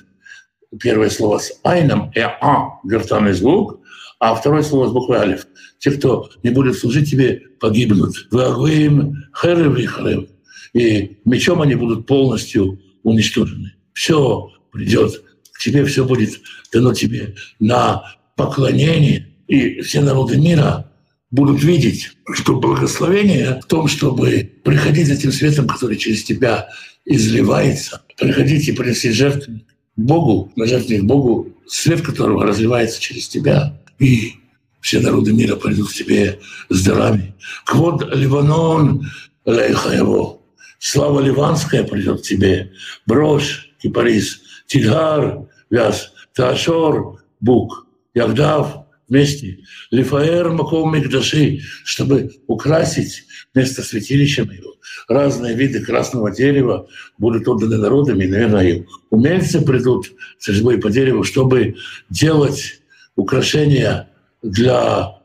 первое 0.80 1.10
слово 1.10 1.38
с 1.38 1.58
айном, 1.64 2.10
и 2.14 2.20
а, 2.20 2.78
гортанный 2.84 3.32
звук, 3.32 3.80
а 4.18 4.34
второе 4.34 4.62
слово 4.62 4.88
с 4.88 4.92
буквой 4.92 5.18
алиф. 5.18 5.46
Те, 5.78 5.92
кто 5.92 6.28
не 6.42 6.50
будет 6.50 6.76
служить 6.76 7.10
тебе, 7.10 7.42
погибнут. 7.60 8.14
Вагуим 8.30 9.14
хэрев 9.32 9.78
и 9.78 9.86
хэрев. 9.86 10.28
И 10.74 11.18
мечом 11.24 11.62
они 11.62 11.74
будут 11.74 12.06
полностью 12.06 12.80
уничтожены. 13.02 13.74
Все 13.92 14.50
придет 14.72 15.22
тебе, 15.58 15.84
все 15.84 16.04
будет 16.04 16.40
дано 16.72 16.94
тебе 16.94 17.34
на 17.58 18.04
поклонение. 18.36 19.28
И 19.46 19.80
все 19.80 20.00
народы 20.00 20.36
мира 20.36 20.90
будут 21.30 21.62
видеть, 21.62 22.10
что 22.32 22.58
благословение 22.58 23.60
в 23.62 23.66
том, 23.66 23.88
чтобы 23.88 24.50
приходить 24.64 25.08
за 25.08 25.16
тем 25.16 25.32
светом, 25.32 25.66
который 25.66 25.96
через 25.96 26.24
тебя 26.24 26.68
изливается, 27.04 28.02
приходить 28.18 28.68
и 28.68 28.72
принести 28.72 29.10
жертву 29.10 29.60
Богу, 29.96 30.52
на 30.56 30.66
жертвенник 30.66 31.04
Богу, 31.04 31.56
свет 31.66 32.02
которого 32.02 32.46
разливается 32.46 33.00
через 33.00 33.28
тебя, 33.28 33.78
и 33.98 34.34
все 34.80 35.00
народы 35.00 35.32
мира 35.32 35.56
придут 35.56 35.90
к 35.90 35.94
тебе 35.94 36.38
с 36.68 36.84
дарами. 36.84 37.34
Квод 37.64 38.14
Ливанон 38.14 39.10
лейха 39.44 39.90
его. 39.90 40.42
Слава 40.78 41.20
ливанская 41.20 41.82
придет 41.82 42.20
к 42.20 42.24
тебе. 42.24 42.70
Брошь, 43.06 43.70
кипарис, 43.82 44.40
тильгар, 44.68 45.48
вяз, 45.70 46.12
таашор, 46.34 47.24
бук, 47.40 47.88
ягдав, 48.14 48.86
вместе. 49.08 49.64
Лифаэр 49.90 50.50
маком 50.50 50.94
мигдаши, 50.94 51.60
чтобы 51.84 52.30
украсить 52.46 53.24
место 53.54 53.82
святилища 53.82 54.44
моего 54.44 54.68
разные 55.08 55.54
виды 55.54 55.84
красного 55.84 56.30
дерева 56.30 56.88
будут 57.16 57.48
отданы 57.48 57.78
народами, 57.78 58.24
и, 58.24 58.28
наверное, 58.28 58.86
умельцы 59.10 59.64
придут 59.64 60.12
с 60.38 60.48
резьбой 60.48 60.78
по 60.78 60.90
дереву, 60.90 61.24
чтобы 61.24 61.76
делать 62.10 62.80
украшения 63.16 64.10
для 64.42 65.20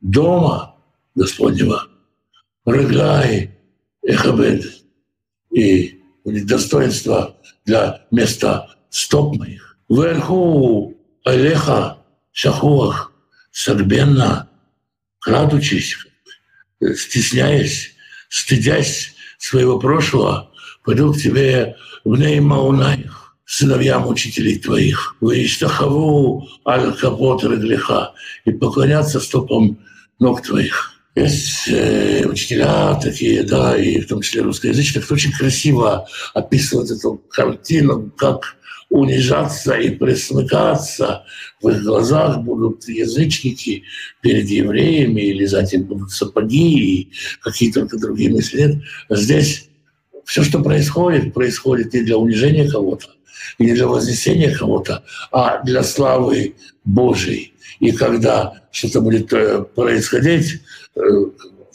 дома 0.00 0.76
Господнего. 1.14 1.86
Рыглай, 2.64 3.50
Эхабед 4.02 4.64
и 5.50 6.00
будет 6.24 6.46
достоинство 6.46 7.36
для 7.64 8.06
места 8.10 8.68
стоп 8.90 9.36
моих. 9.36 9.76
Вверху 9.88 10.94
Алеха 11.24 11.98
Шахуах 12.32 13.12
согбенно, 13.50 14.48
крадучись, 15.20 15.96
стесняясь, 16.94 17.94
стыдясь 18.28 19.14
своего 19.38 19.78
прошлого, 19.78 20.50
пойду 20.84 21.12
к 21.12 21.18
тебе 21.18 21.76
в 22.04 22.18
Неймаунаях, 22.18 23.36
сыновьям 23.44 24.06
учителей 24.06 24.58
твоих, 24.58 25.16
Ваиштахаву 25.20 26.48
аль 26.66 26.92
капот 26.94 27.42
греха 27.44 28.12
и 28.44 28.52
поклоняться 28.52 29.20
стопам 29.20 29.78
ног 30.18 30.42
твоих. 30.42 30.92
Есть 31.16 31.68
э, 31.68 32.24
учителя 32.26 32.94
такие, 32.94 33.42
да, 33.42 33.76
и 33.76 34.00
в 34.00 34.06
том 34.06 34.22
числе 34.22 34.42
русскоязычных, 34.42 35.04
кто 35.04 35.14
очень 35.14 35.32
красиво 35.32 36.06
описывают 36.34 36.90
эту 36.92 37.16
картину, 37.28 38.12
как 38.16 38.56
унижаться 38.90 39.74
и 39.74 39.90
присмыкаться. 39.90 41.24
В 41.62 41.68
их 41.68 41.82
глазах 41.82 42.40
будут 42.40 42.86
язычники 42.88 43.84
перед 44.20 44.48
евреями, 44.48 45.22
или 45.22 45.46
затем 45.46 45.84
будут 45.84 46.10
сапоги 46.10 46.78
и 46.78 47.12
какие 47.40 47.72
только 47.72 47.96
другие 47.96 48.30
мысли. 48.30 48.82
Здесь 49.08 49.68
все, 50.24 50.42
что 50.42 50.60
происходит, 50.60 51.32
происходит 51.32 51.94
не 51.94 52.02
для 52.02 52.18
унижения 52.18 52.68
кого-то, 52.68 53.06
и 53.58 53.64
не 53.64 53.72
для 53.72 53.86
вознесения 53.86 54.54
кого-то, 54.54 55.04
а 55.30 55.62
для 55.62 55.84
славы 55.84 56.56
Божией. 56.84 57.54
И 57.78 57.92
когда 57.92 58.60
что-то 58.72 59.00
будет 59.00 59.32
э, 59.32 59.62
происходить, 59.74 60.60
э, 60.96 61.00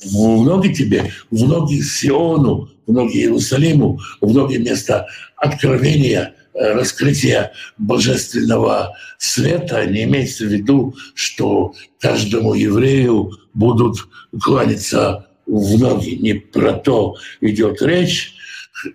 в 0.05 0.43
ноги 0.43 0.73
тебе, 0.73 1.11
в 1.31 1.47
ноги 1.47 1.81
Сиону, 1.81 2.69
в 2.85 2.91
ноги 2.91 3.19
Иерусалиму, 3.19 3.99
в 4.19 4.33
ноги 4.33 4.57
места 4.57 5.07
откровения– 5.37 6.35
раскрытие 6.55 7.51
божественного 7.77 8.95
света, 9.17 9.85
не 9.85 10.03
имеется 10.03 10.45
в 10.45 10.47
виду, 10.47 10.95
что 11.13 11.73
каждому 11.99 12.53
еврею 12.53 13.31
будут 13.53 13.97
кланяться 14.41 15.27
в 15.45 15.79
ноги. 15.79 16.15
Не 16.15 16.35
про 16.35 16.73
то 16.73 17.15
идет 17.41 17.81
речь. 17.81 18.33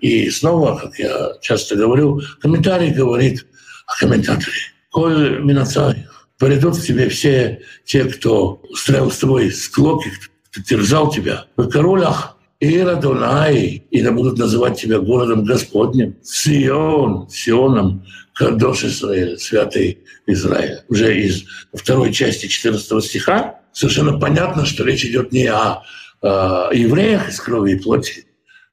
И 0.01 0.31
снова, 0.31 0.79
как 0.79 0.99
я 0.99 1.33
часто 1.40 1.77
говорю, 1.77 2.20
комментарий 2.40 2.90
говорит 2.90 3.46
о 3.87 3.99
комментаторе. 3.99 4.57
Коль 4.90 5.40
Минацай, 5.42 6.07
придут 6.38 6.79
к 6.79 6.83
тебе 6.83 7.09
все 7.09 7.61
те, 7.85 8.05
кто 8.05 8.62
устраивал 8.68 9.11
с 9.11 9.18
тобой 9.18 9.51
склоки, 9.51 10.11
кто 10.51 10.62
терзал 10.62 11.11
тебя. 11.11 11.46
В 11.57 11.68
королях 11.68 12.37
Ира 12.61 12.96
Дунай, 12.96 13.87
и 13.90 14.03
да 14.03 14.12
будут 14.12 14.38
называть 14.38 14.79
тебя 14.79 15.01
городом 15.01 15.44
Господним. 15.44 16.16
Сион, 16.23 17.29
Сионом, 17.31 18.05
Кадош 18.35 18.85
Израиль, 18.85 19.38
святый 19.38 20.01
Израиль. 20.27 20.81
Уже 20.88 21.18
из 21.20 21.44
второй 21.73 22.12
части 22.12 22.46
14 22.46 23.03
стиха 23.03 23.61
совершенно 23.73 24.18
понятно, 24.18 24.66
что 24.66 24.85
речь 24.85 25.07
идет 25.07 25.33
не 25.33 25.46
о, 25.46 25.83
о 26.20 26.70
евреях 26.75 27.31
из 27.31 27.40
крови 27.40 27.73
и 27.73 27.79
плоти, 27.79 28.27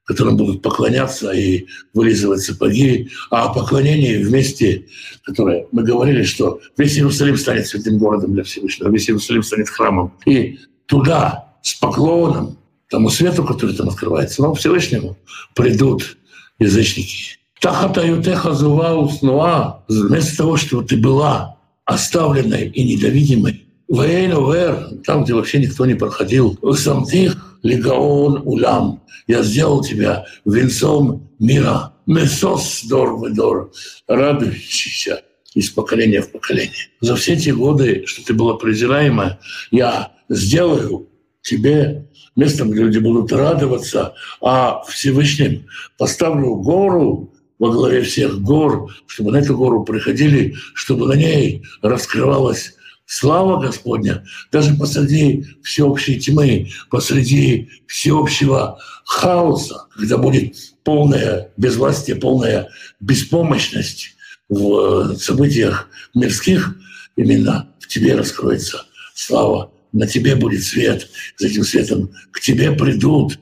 которым 0.04 0.36
будут 0.36 0.62
поклоняться 0.62 1.32
и 1.32 1.68
вылизывать 1.94 2.42
сапоги, 2.42 3.10
а 3.30 3.46
о 3.46 3.54
поклонении 3.54 4.18
вместе, 4.18 4.88
которое 5.24 5.68
мы 5.72 5.84
говорили, 5.84 6.24
что 6.24 6.60
весь 6.78 6.98
Иерусалим 6.98 7.38
станет 7.38 7.68
святым 7.68 8.00
городом 8.00 8.34
для 8.34 8.44
Всевышнего, 8.44 8.90
весь 8.90 9.10
Иерусалим 9.10 9.44
станет 9.44 9.70
храмом. 9.70 10.14
И 10.26 10.60
туда 10.88 11.54
с 11.62 11.74
поклоном 11.74 12.57
тому 12.90 13.10
свету, 13.10 13.44
который 13.44 13.76
там 13.76 13.90
открывается, 13.90 14.42
но 14.42 14.54
Всевышнему 14.54 15.18
придут 15.56 16.18
язычники. 16.60 17.38
Тахата 17.60 18.06
ютеха 18.06 18.54
зува 18.54 18.96
уснуа, 18.96 19.84
вместо 19.88 20.38
того, 20.38 20.58
чтобы 20.58 20.86
ты 20.86 20.98
была 20.98 21.58
оставленной 21.86 22.70
и 22.70 22.84
недовидимой, 22.84 23.64
Вейну 23.88 25.02
там, 25.06 25.24
где 25.24 25.34
вообще 25.34 25.60
никто 25.60 25.86
не 25.86 25.96
проходил, 25.96 26.60
Самтих 26.76 27.58
легаон 27.64 28.42
улам, 28.44 29.02
я 29.28 29.44
сделал 29.44 29.82
тебя 29.82 30.26
венцом 30.46 31.32
мира, 31.40 31.94
месос 32.06 32.84
дор 32.84 33.26
ведор, 33.26 33.72
радующийся 34.08 35.22
из 35.54 35.70
поколения 35.70 36.22
в 36.22 36.32
поколение. 36.32 36.90
За 37.02 37.16
все 37.16 37.34
эти 37.34 37.50
годы, 37.50 38.04
что 38.06 38.26
ты 38.26 38.34
была 38.34 38.56
презираема, 38.56 39.40
я 39.72 40.12
сделаю 40.30 41.08
тебе 41.42 42.08
местом, 42.36 42.72
где 42.72 42.84
люди 42.84 43.00
будут 43.00 43.32
радоваться, 43.32 44.14
а 44.42 44.84
Всевышним 44.84 45.66
поставлю 45.98 46.56
гору 46.56 47.34
во 47.60 47.72
главе 47.72 48.02
всех 48.04 48.42
гор, 48.42 48.92
чтобы 49.08 49.32
на 49.32 49.38
эту 49.38 49.58
гору 49.58 49.84
приходили, 49.84 50.56
чтобы 50.74 51.08
на 51.08 51.14
ней 51.14 51.64
раскрывалась 51.82 52.74
слава 53.08 53.62
Господня, 53.62 54.24
даже 54.52 54.76
посреди 54.76 55.46
всеобщей 55.64 56.20
тьмы, 56.20 56.70
посреди 56.90 57.70
всеобщего 57.88 58.80
хаоса, 59.06 59.88
когда 59.96 60.18
будет 60.18 60.56
полная 60.84 61.50
безвластие, 61.58 62.18
полная 62.18 62.70
беспомощность 63.00 64.16
в 64.50 65.16
событиях 65.16 65.90
мирских, 66.14 66.76
именно 67.16 67.70
в 67.80 67.88
тебе 67.88 68.16
раскроется 68.16 68.86
слава 69.16 69.72
на 69.92 70.08
тебе 70.08 70.36
будет 70.36 70.64
свет, 70.64 71.10
за 71.38 71.48
этим 71.48 71.64
светом 71.64 72.12
к 72.32 72.40
тебе 72.40 72.72
придут 72.72 73.40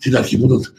ты 0.00 0.10
так 0.10 0.32
и 0.32 0.36
будут, 0.36 0.72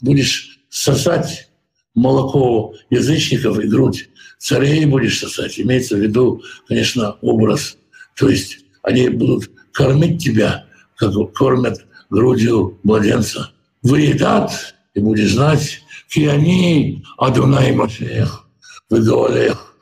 будешь 0.00 0.60
сосать 0.68 1.50
молоко 1.94 2.74
язычников 2.90 3.58
и 3.60 3.68
грудь 3.68 4.08
царей 4.44 4.84
будешь 4.84 5.18
сосать. 5.18 5.58
Имеется 5.58 5.96
в 5.96 6.00
виду, 6.00 6.42
конечно, 6.68 7.12
образ. 7.22 7.78
То 8.14 8.28
есть 8.28 8.58
они 8.82 9.08
будут 9.08 9.50
кормить 9.72 10.22
тебя, 10.22 10.66
как 10.96 11.14
кормят 11.32 11.86
грудью 12.10 12.78
младенца. 12.82 13.52
Выедат, 13.82 14.74
и 14.92 15.00
будешь 15.00 15.32
знать, 15.32 15.80
киани 16.10 17.02
Адунай 17.16 17.72
Машех, 17.72 18.46
выговорех. 18.90 19.73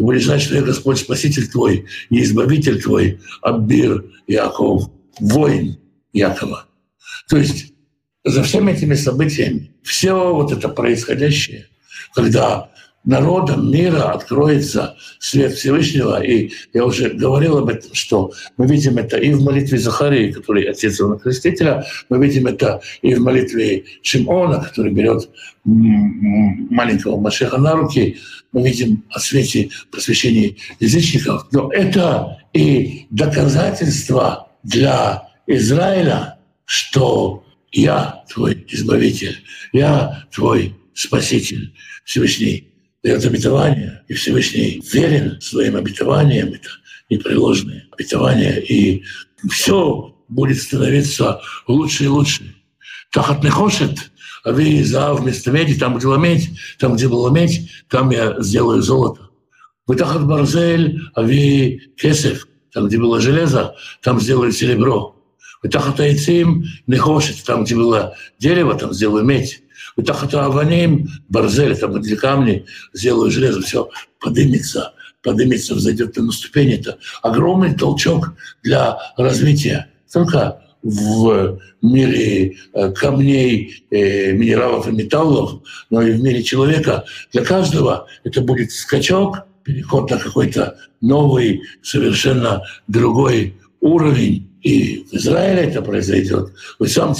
И 0.00 0.02
будешь 0.02 0.24
знать, 0.24 0.40
что 0.40 0.54
я 0.54 0.62
Господь 0.62 0.98
Спаситель 0.98 1.46
твой 1.46 1.84
и 2.08 2.22
Избавитель 2.22 2.80
твой, 2.80 3.20
Аббир 3.42 4.06
Яков, 4.26 4.90
воин 5.20 5.76
Якова. 6.14 6.64
То 7.28 7.36
есть 7.36 7.74
за 8.24 8.42
всеми 8.42 8.72
этими 8.72 8.94
событиями, 8.94 9.74
все 9.82 10.32
вот 10.32 10.52
это 10.52 10.70
происходящее, 10.70 11.66
когда 12.14 12.69
народам 13.04 13.70
мира 13.70 14.12
откроется 14.12 14.96
свет 15.18 15.52
Всевышнего. 15.54 16.22
И 16.22 16.52
я 16.72 16.84
уже 16.84 17.10
говорил 17.10 17.58
об 17.58 17.68
этом, 17.68 17.94
что 17.94 18.32
мы 18.56 18.66
видим 18.66 18.98
это 18.98 19.16
и 19.16 19.32
в 19.32 19.42
молитве 19.42 19.78
Захарии, 19.78 20.32
который 20.32 20.64
отец 20.64 21.00
Иоанна 21.00 21.18
Крестителя, 21.18 21.84
мы 22.08 22.24
видим 22.24 22.46
это 22.46 22.80
и 23.02 23.14
в 23.14 23.20
молитве 23.20 23.84
Шимона, 24.02 24.62
который 24.62 24.92
берет 24.92 25.28
маленького 25.64 27.20
Машеха 27.20 27.58
на 27.58 27.72
руки, 27.72 28.18
мы 28.52 28.66
видим 28.66 29.04
о 29.10 29.20
свете 29.20 29.70
просвещения 29.90 30.56
язычников. 30.80 31.46
Но 31.52 31.70
это 31.72 32.38
и 32.52 33.06
доказательство 33.10 34.48
для 34.62 35.28
Израиля, 35.46 36.38
что 36.64 37.44
я 37.72 38.24
твой 38.32 38.66
избавитель, 38.68 39.36
я 39.72 40.24
твой 40.32 40.74
спаситель 40.94 41.72
Всевышний 42.04 42.69
дает 43.02 43.24
обетование, 43.24 44.02
и 44.08 44.14
Всевышний 44.14 44.82
верен 44.92 45.40
своим 45.40 45.76
обетованиям, 45.76 46.48
это 46.48 46.68
непреложные 47.08 47.86
обетования, 47.92 48.56
и 48.56 49.02
все 49.50 50.14
будет 50.28 50.60
становиться 50.60 51.40
лучше 51.66 52.04
и 52.04 52.08
лучше. 52.08 52.54
Тахат 53.10 53.42
нехошет, 53.42 54.10
а 54.44 54.52
вы 54.52 54.84
за 54.84 55.14
вместо 55.14 55.50
меди, 55.50 55.74
там, 55.74 55.96
где 55.96 56.06
была 56.06 56.18
медь, 56.18 56.50
там, 56.78 56.94
где 56.94 57.08
была 57.08 57.30
медь, 57.30 57.68
там 57.88 58.10
я 58.10 58.40
сделаю 58.40 58.82
золото. 58.82 59.30
Вы 59.86 59.96
тахат 59.96 60.26
барзель, 60.26 61.00
а 61.14 61.22
вы 61.22 61.80
кесев, 61.96 62.46
там, 62.72 62.86
где 62.86 62.98
было 62.98 63.20
железо, 63.20 63.74
там 64.02 64.20
сделаю 64.20 64.52
серебро. 64.52 65.16
Вы 65.62 65.68
тахат 65.68 66.00
айцим, 66.00 66.64
нехошет, 66.86 67.42
там, 67.44 67.64
где 67.64 67.74
было 67.74 68.16
дерево, 68.38 68.74
там 68.74 68.92
сделаю 68.92 69.24
медь. 69.24 69.62
Тахата 70.02 70.46
аваним, 70.46 71.08
барзель, 71.28 71.76
там 71.76 72.00
где 72.00 72.16
камни, 72.16 72.66
сделаю 72.92 73.30
железо, 73.30 73.62
все 73.62 73.88
подымется, 74.20 74.94
подымется, 75.22 75.74
взойдет 75.74 76.16
на 76.16 76.32
ступень. 76.32 76.72
Это 76.72 76.98
огромный 77.22 77.74
толчок 77.74 78.34
для 78.62 78.98
развития. 79.16 79.90
Только 80.12 80.62
в 80.82 81.60
мире 81.82 82.56
э, 82.72 82.92
камней, 82.92 83.84
э, 83.90 84.32
минералов 84.32 84.88
и 84.88 84.92
металлов, 84.92 85.60
но 85.90 86.02
и 86.02 86.12
в 86.12 86.22
мире 86.22 86.42
человека. 86.42 87.04
Для 87.32 87.44
каждого 87.44 88.06
это 88.24 88.40
будет 88.40 88.72
скачок, 88.72 89.44
переход 89.62 90.10
на 90.10 90.18
какой-то 90.18 90.78
новый, 91.00 91.62
совершенно 91.82 92.62
другой 92.88 93.56
уровень. 93.80 94.48
И 94.62 95.06
в 95.10 95.14
Израиле 95.14 95.62
это 95.62 95.82
произойдет. 95.82 96.52
Вы 96.78 96.88
сам 96.88 97.14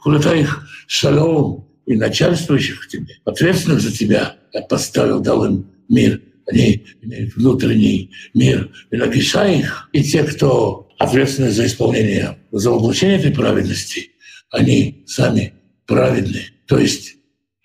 куда-то 0.00 0.34
их 0.34 0.66
шалом, 0.86 1.66
и 1.86 1.96
начальствующих 1.96 2.88
тебе, 2.88 3.18
ответственных 3.24 3.80
за 3.80 3.92
тебя, 3.92 4.36
я 4.52 4.62
поставил, 4.62 5.20
дал 5.20 5.44
им 5.44 5.66
мир. 5.88 6.20
Они 6.46 6.84
имеют 7.02 7.34
внутренний 7.36 8.10
мир. 8.34 8.70
И 8.90 8.96
напиша 8.96 9.46
их, 9.46 9.88
и 9.92 10.02
те, 10.02 10.24
кто 10.24 10.88
ответственны 10.98 11.50
за 11.50 11.66
исполнение, 11.66 12.38
за 12.52 12.70
воплощение 12.70 13.18
этой 13.18 13.32
праведности, 13.32 14.10
они 14.50 15.04
сами 15.06 15.54
праведны. 15.86 16.42
То 16.66 16.78
есть 16.78 17.16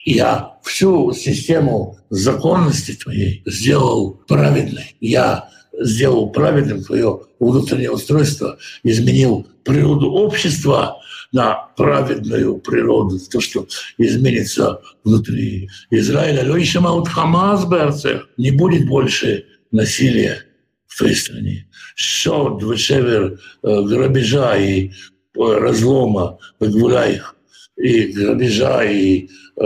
я 0.06 0.58
всю 0.64 1.14
систему 1.14 2.00
законности 2.10 2.94
твоей 2.94 3.44
сделал 3.46 4.22
праведной. 4.28 4.96
Я 5.00 5.50
сделал 5.82 6.30
праведным 6.32 6.84
твое 6.84 7.22
внутреннее 7.40 7.92
устройство, 7.92 8.58
изменил 8.84 9.48
природу 9.64 10.12
общества, 10.12 10.99
на 11.32 11.70
праведную 11.78 12.58
природу, 12.58 13.20
то, 13.32 13.40
что 13.40 13.68
изменится 13.98 14.82
внутри 15.04 15.70
Израиля. 15.92 16.50
Лойшамаут 16.50 17.08
Хамас 17.08 17.66
Берцех 17.66 18.30
не 18.38 18.52
будет 18.52 18.88
больше 18.88 19.46
насилия 19.72 20.44
в 20.88 20.98
твоей 20.98 21.16
стране. 21.16 21.68
Шот, 21.96 22.64
вешевер, 22.64 23.40
э, 23.64 23.82
грабежа 23.84 24.58
и 24.58 24.90
э, 24.90 24.92
разлома 25.36 26.40
их 26.60 27.36
и 27.78 28.12
грабежа, 28.12 28.84
и 28.84 29.30
э, 29.56 29.62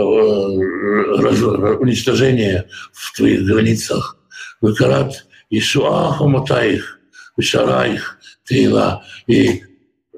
уничтожения 1.80 2.68
в 2.92 3.16
твоих 3.16 3.44
границах. 3.44 4.18
Выкарат 4.60 5.26
Ишуа 5.50 6.12
Хомутаих, 6.12 7.00
Вишараих, 7.36 8.18
Тейла, 8.44 9.02
и 9.26 9.62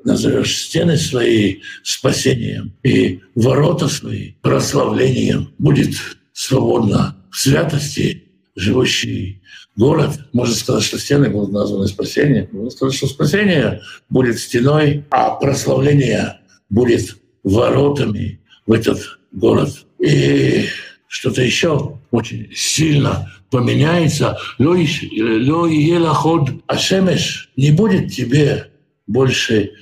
назовешь 0.07 0.57
стены 0.57 0.97
свои 0.97 1.61
спасением 1.83 2.73
и 2.83 3.21
ворота 3.35 3.88
свои 3.88 4.33
прославлением. 4.40 5.53
Будет 5.59 5.95
свободно 6.33 7.16
в 7.31 7.37
святости 7.38 8.23
живущий 8.55 9.42
город. 9.77 10.12
Можно 10.33 10.55
сказать, 10.55 10.85
что 10.85 10.99
стены 10.99 11.29
будут 11.29 11.53
названы 11.53 11.88
спасением. 11.88 12.49
Можно 12.53 12.71
сказать, 12.71 12.95
что 12.95 13.07
спасение 13.09 13.83
будет 14.09 14.38
стеной, 14.38 15.05
а 15.11 15.31
прославление 15.35 16.38
будет 16.71 17.16
воротами 17.42 18.40
в 18.66 18.73
этот 18.73 19.19
город. 19.33 19.71
И 19.99 20.66
что-то 21.09 21.42
еще 21.42 21.99
очень 22.11 22.51
сильно 22.55 23.33
поменяется. 23.51 24.38
Ло 24.59 24.77
елаход 24.77 26.51
ашемеш. 26.66 27.51
Не 27.57 27.73
будет 27.73 28.12
тебе 28.12 28.71
больше 29.07 29.73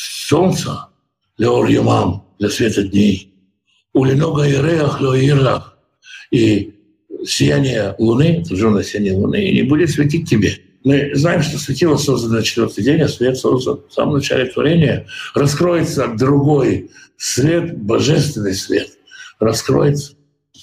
солнца, 0.00 0.88
юмам, 1.36 2.24
для 2.38 2.48
света 2.48 2.82
дней, 2.82 3.34
улинога 3.92 4.44
и 4.44 4.52
реах 4.52 5.00
леоирлах, 5.00 5.76
и 6.30 6.74
сияние 7.24 7.94
Луны, 7.98 8.42
отраженное 8.42 8.82
сияние 8.82 9.14
Луны, 9.14 9.44
и 9.44 9.54
не 9.54 9.62
будет 9.62 9.90
светить 9.90 10.28
тебе. 10.28 10.56
Мы 10.84 11.10
знаем, 11.14 11.42
что 11.42 11.58
светило 11.58 11.96
создано 11.96 12.36
на 12.36 12.42
четвертый 12.42 12.82
день, 12.82 13.02
а 13.02 13.08
свет 13.08 13.36
создан 13.36 13.80
в 13.86 13.92
самом 13.92 14.14
начале 14.14 14.46
творения. 14.46 15.06
Раскроется 15.34 16.08
другой 16.08 16.90
свет, 17.18 17.76
божественный 17.76 18.54
свет. 18.54 18.88
Раскроется. 19.38 20.14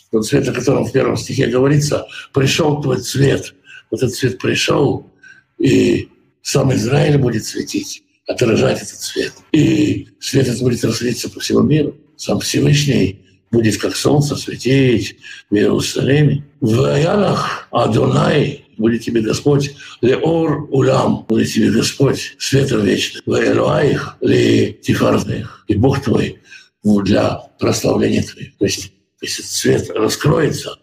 Тот 0.09 0.25
свет, 0.25 0.47
о 0.49 0.53
котором 0.53 0.85
в 0.85 0.91
первом 0.91 1.17
стихе 1.17 1.45
говорится, 1.45 2.07
пришел 2.33 2.81
твой 2.81 3.01
цвет. 3.01 3.53
Вот 3.91 4.01
этот 4.01 4.15
цвет 4.15 4.39
пришел, 4.39 5.11
и 5.59 6.09
сам 6.41 6.73
Израиль 6.73 7.19
будет 7.19 7.45
светить 7.45 8.03
отражать 8.27 8.81
этот 8.81 8.99
свет. 8.99 9.33
И 9.51 10.07
свет 10.19 10.47
этот 10.47 10.61
будет 10.61 10.83
расходиться 10.83 11.29
по 11.29 11.39
всему 11.39 11.61
миру. 11.61 11.95
Сам 12.17 12.39
Всевышний 12.39 13.21
будет 13.51 13.77
как 13.77 13.95
солнце 13.95 14.35
светить 14.35 15.17
в 15.49 15.55
Иерусалиме. 15.55 16.45
В 16.59 16.83
Аянах 16.83 17.67
Адонай 17.71 18.65
будет 18.77 19.03
тебе 19.03 19.21
Господь, 19.21 19.73
Леор 20.01 20.67
Улам, 20.69 21.25
будет 21.27 21.51
тебе 21.51 21.71
Господь, 21.71 22.35
светом 22.37 22.83
вечным. 22.83 23.23
В 23.25 23.33
Элуаих, 23.33 24.17
Ле 24.21 24.73
Тифарных, 24.73 25.63
и 25.67 25.75
Бог 25.75 26.03
твой 26.03 26.39
для 26.83 27.37
прославления 27.59 28.23
твоего. 28.23 28.51
То 28.59 28.65
есть, 28.65 28.93
если 29.21 29.41
свет 29.43 29.89
раскроется, 29.89 30.77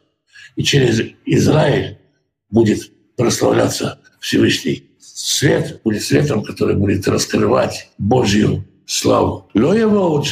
и 0.57 0.63
через 0.63 1.01
Израиль 1.25 1.99
будет 2.51 2.91
прославляться 3.17 4.01
Всевышний 4.21 4.85
свет 5.25 5.81
будет 5.85 6.03
светом, 6.03 6.45
который 6.45 6.77
будет 6.77 7.09
раскрывать 7.09 7.89
Божью 7.97 8.65
славу. 8.85 9.49
Лоева 9.55 10.23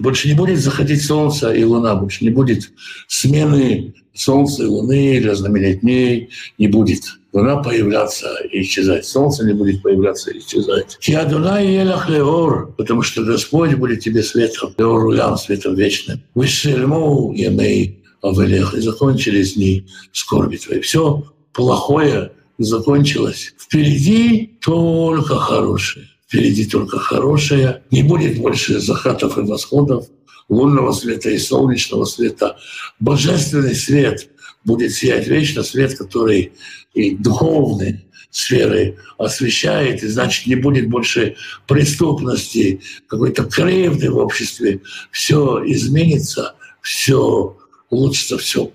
Больше 0.00 0.28
не 0.28 0.34
будет 0.34 0.58
заходить 0.58 1.04
солнце 1.04 1.52
и 1.52 1.62
луна, 1.62 1.94
больше 1.94 2.24
не 2.24 2.30
будет 2.30 2.72
смены 3.06 3.94
солнца 4.12 4.64
и 4.64 4.66
луны 4.66 5.20
для 5.20 5.36
знаменитых 5.36 5.82
дней, 5.82 6.30
не 6.58 6.66
будет. 6.66 7.04
Луна 7.32 7.62
появляться 7.62 8.28
и 8.50 8.62
исчезать. 8.62 9.06
Солнце 9.06 9.46
не 9.46 9.52
будет 9.52 9.80
появляться 9.82 10.32
и 10.32 10.40
исчезать. 10.40 10.98
Киадуна 11.00 11.62
и 11.62 11.72
елах 11.72 12.10
леор, 12.10 12.74
потому 12.76 13.02
что 13.02 13.22
Господь 13.22 13.74
будет 13.74 14.00
тебе 14.00 14.24
светом, 14.24 14.74
леор 14.76 15.04
улям, 15.06 15.38
светом 15.38 15.76
вечным. 15.76 16.20
Вышельму 16.34 17.32
емей 17.32 18.02
авелех, 18.20 18.74
и 18.74 18.80
закончились 18.80 19.54
дни 19.54 19.86
скорби 20.12 20.56
твои. 20.56 20.80
Все 20.80 21.24
плохое 21.52 22.32
закончилось. 22.64 23.54
Впереди 23.58 24.58
только 24.60 25.36
хорошее. 25.36 26.08
впереди 26.26 26.64
только 26.66 26.98
хорошее. 26.98 27.82
Не 27.90 28.02
будет 28.02 28.38
больше 28.38 28.80
захатов 28.80 29.36
и 29.36 29.42
восходов, 29.42 30.06
лунного 30.48 30.92
света 30.92 31.30
и 31.30 31.38
солнечного 31.38 32.04
света. 32.04 32.56
Божественный 33.00 33.74
свет 33.74 34.28
будет 34.64 34.92
сиять 34.92 35.26
вечно, 35.26 35.62
свет, 35.62 35.96
который 35.96 36.52
и 36.94 37.16
духовный, 37.16 38.06
сферы 38.30 38.96
освещает, 39.18 40.02
и 40.02 40.08
значит 40.08 40.46
не 40.46 40.56
будет 40.56 40.88
больше 40.88 41.36
преступности, 41.68 42.80
какой-то 43.06 43.44
кривды 43.44 44.10
в 44.10 44.16
обществе. 44.16 44.80
Все 45.10 45.62
изменится, 45.66 46.54
все 46.80 47.56
улучшится, 47.90 48.38
все 48.38 48.72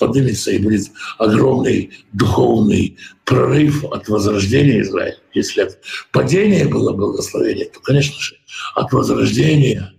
поднимется, 0.00 0.50
и 0.50 0.58
будет 0.58 0.90
огромный 1.18 1.90
духовный 2.12 2.96
прорыв 3.24 3.84
от 3.84 4.08
возрождения 4.08 4.80
Израиля. 4.80 5.18
Если 5.34 5.60
от 5.60 5.78
падения 6.10 6.66
было 6.66 6.92
благословение, 6.92 7.66
то, 7.66 7.78
конечно 7.80 8.18
же, 8.18 8.36
от 8.74 8.92
возрождения 8.92 9.92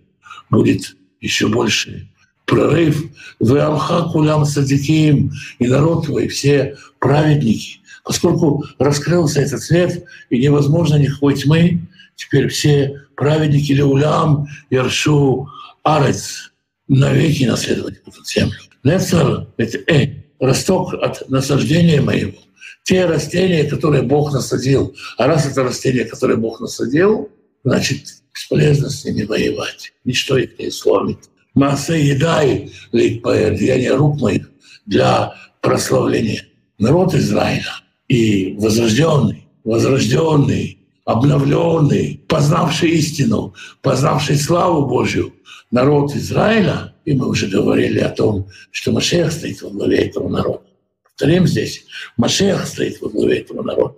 будет 0.50 0.96
еще 1.20 1.48
больше 1.48 2.10
прорыв. 2.44 3.02
Вы 3.40 3.60
Амха 3.60 4.02
Кулям 4.12 4.44
Садиким, 4.44 5.32
и 5.58 5.66
народ 5.66 6.06
твой, 6.06 6.28
все 6.28 6.76
праведники. 6.98 7.80
Поскольку 8.04 8.64
раскрылся 8.78 9.40
этот 9.40 9.62
свет, 9.62 10.04
и 10.28 10.38
невозможно 10.38 10.96
никакой 10.96 11.34
тьмы, 11.34 11.80
теперь 12.16 12.48
все 12.48 13.00
праведники 13.16 13.72
Леулям, 13.72 14.48
Яршу, 14.70 15.48
Арец 15.84 16.52
навеки 16.88 17.44
наследовать 17.44 18.00
эту 18.04 18.24
землю. 18.24 18.58
Нецар— 18.84 19.46
это 19.56 19.78
э, 19.92 20.24
росток 20.40 20.94
от 20.94 21.28
насаждения 21.28 22.00
моего. 22.00 22.38
Те 22.82 23.06
растения, 23.06 23.64
которые 23.64 24.02
Бог 24.02 24.32
насадил. 24.32 24.94
А 25.16 25.26
раз 25.26 25.46
это 25.46 25.62
растение, 25.62 26.04
которое 26.04 26.36
Бог 26.36 26.60
насадил, 26.60 27.30
значит, 27.62 28.06
бесполезно 28.34 28.90
с 28.90 29.04
ними 29.04 29.22
воевать. 29.22 29.92
Ничто 30.04 30.36
их 30.36 30.58
не 30.58 30.70
сломит. 30.70 31.18
Масса 31.54 31.94
едай, 31.94 32.72
деяния 32.92 33.94
рук 33.94 34.20
моих 34.20 34.50
для 34.86 35.34
прославления. 35.60 36.44
Народ 36.78 37.14
Израиля 37.14 37.72
и 38.08 38.56
возрожденный, 38.58 39.46
возрожденный, 39.62 40.78
обновленный, 41.04 42.20
познавший 42.26 42.90
истину, 42.90 43.54
познавший 43.80 44.36
славу 44.36 44.86
Божью 44.86 45.32
народ 45.70 46.14
Израиля, 46.14 46.91
и 47.04 47.14
мы 47.14 47.28
уже 47.28 47.48
говорили 47.48 47.98
о 47.98 48.10
том, 48.10 48.48
что 48.70 48.92
Машех 48.92 49.32
стоит 49.32 49.60
во 49.62 49.70
главе 49.70 49.98
этого 49.98 50.28
народа. 50.28 50.62
Повторим 51.02 51.46
здесь, 51.46 51.84
Машех 52.16 52.66
стоит 52.66 53.00
во 53.00 53.08
главе 53.08 53.40
этого 53.40 53.62
народа. 53.62 53.96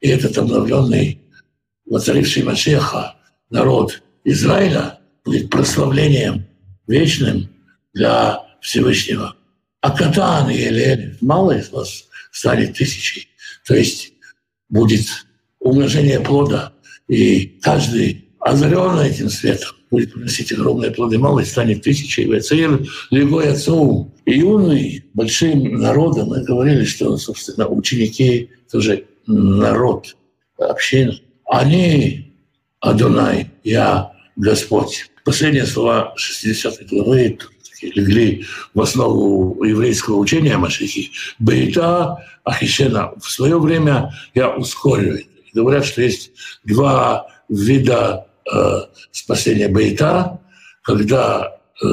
И 0.00 0.08
этот 0.08 0.36
обновленный, 0.38 1.20
воцаривший 1.84 2.42
Машеха 2.42 3.16
народ 3.50 4.02
Израиля 4.24 4.98
будет 5.24 5.50
прославлением 5.50 6.46
вечным 6.86 7.48
для 7.94 8.42
Всевышнего. 8.60 9.36
А 9.80 9.90
Катан 9.90 10.50
и 10.50 10.56
Элель, 10.56 11.16
мало 11.20 11.52
из 11.52 11.70
вас 11.70 12.04
станет 12.32 12.76
тысячей. 12.76 13.28
То 13.66 13.74
есть 13.74 14.12
будет 14.68 15.06
умножение 15.60 16.20
плода, 16.20 16.72
и 17.08 17.46
каждый 17.62 18.28
озаренный 18.40 19.08
этим 19.08 19.28
светом 19.28 19.75
будет 19.90 20.12
приносить 20.12 20.52
огромные 20.52 20.90
плоды, 20.90 21.18
малый 21.18 21.44
станет 21.44 21.82
тысячей. 21.82 22.24
Вецеир 22.24 22.80
легой 23.10 23.52
отцом. 23.52 24.12
И 24.24 24.38
юный 24.38 25.04
большим 25.14 25.74
народом, 25.80 26.28
мы 26.28 26.42
говорили, 26.42 26.84
что, 26.84 27.16
собственно, 27.16 27.68
ученики 27.68 28.50
тоже 28.70 29.04
народ, 29.26 30.16
община. 30.58 31.14
Они, 31.46 32.32
Адонай, 32.80 33.50
я 33.62 34.12
Господь. 34.36 35.10
Последние 35.24 35.66
слова 35.66 36.12
60 36.16 36.86
главы 36.88 37.38
легли 37.82 38.44
в 38.74 38.80
основу 38.80 39.62
еврейского 39.64 40.16
учения 40.16 40.54
о 40.54 40.58
Машихе. 40.58 41.10
Бейта 41.38 42.24
Ахишена. 42.44 43.12
В 43.20 43.30
свое 43.30 43.58
время 43.58 44.12
я 44.34 44.50
ускорю 44.50 45.16
это. 45.16 45.28
Говорят, 45.52 45.86
что 45.86 46.02
есть 46.02 46.32
два 46.64 47.28
вида 47.48 48.25
спасения 49.10 49.68
Бейта, 49.68 50.40
когда 50.82 51.58
э, 51.82 51.86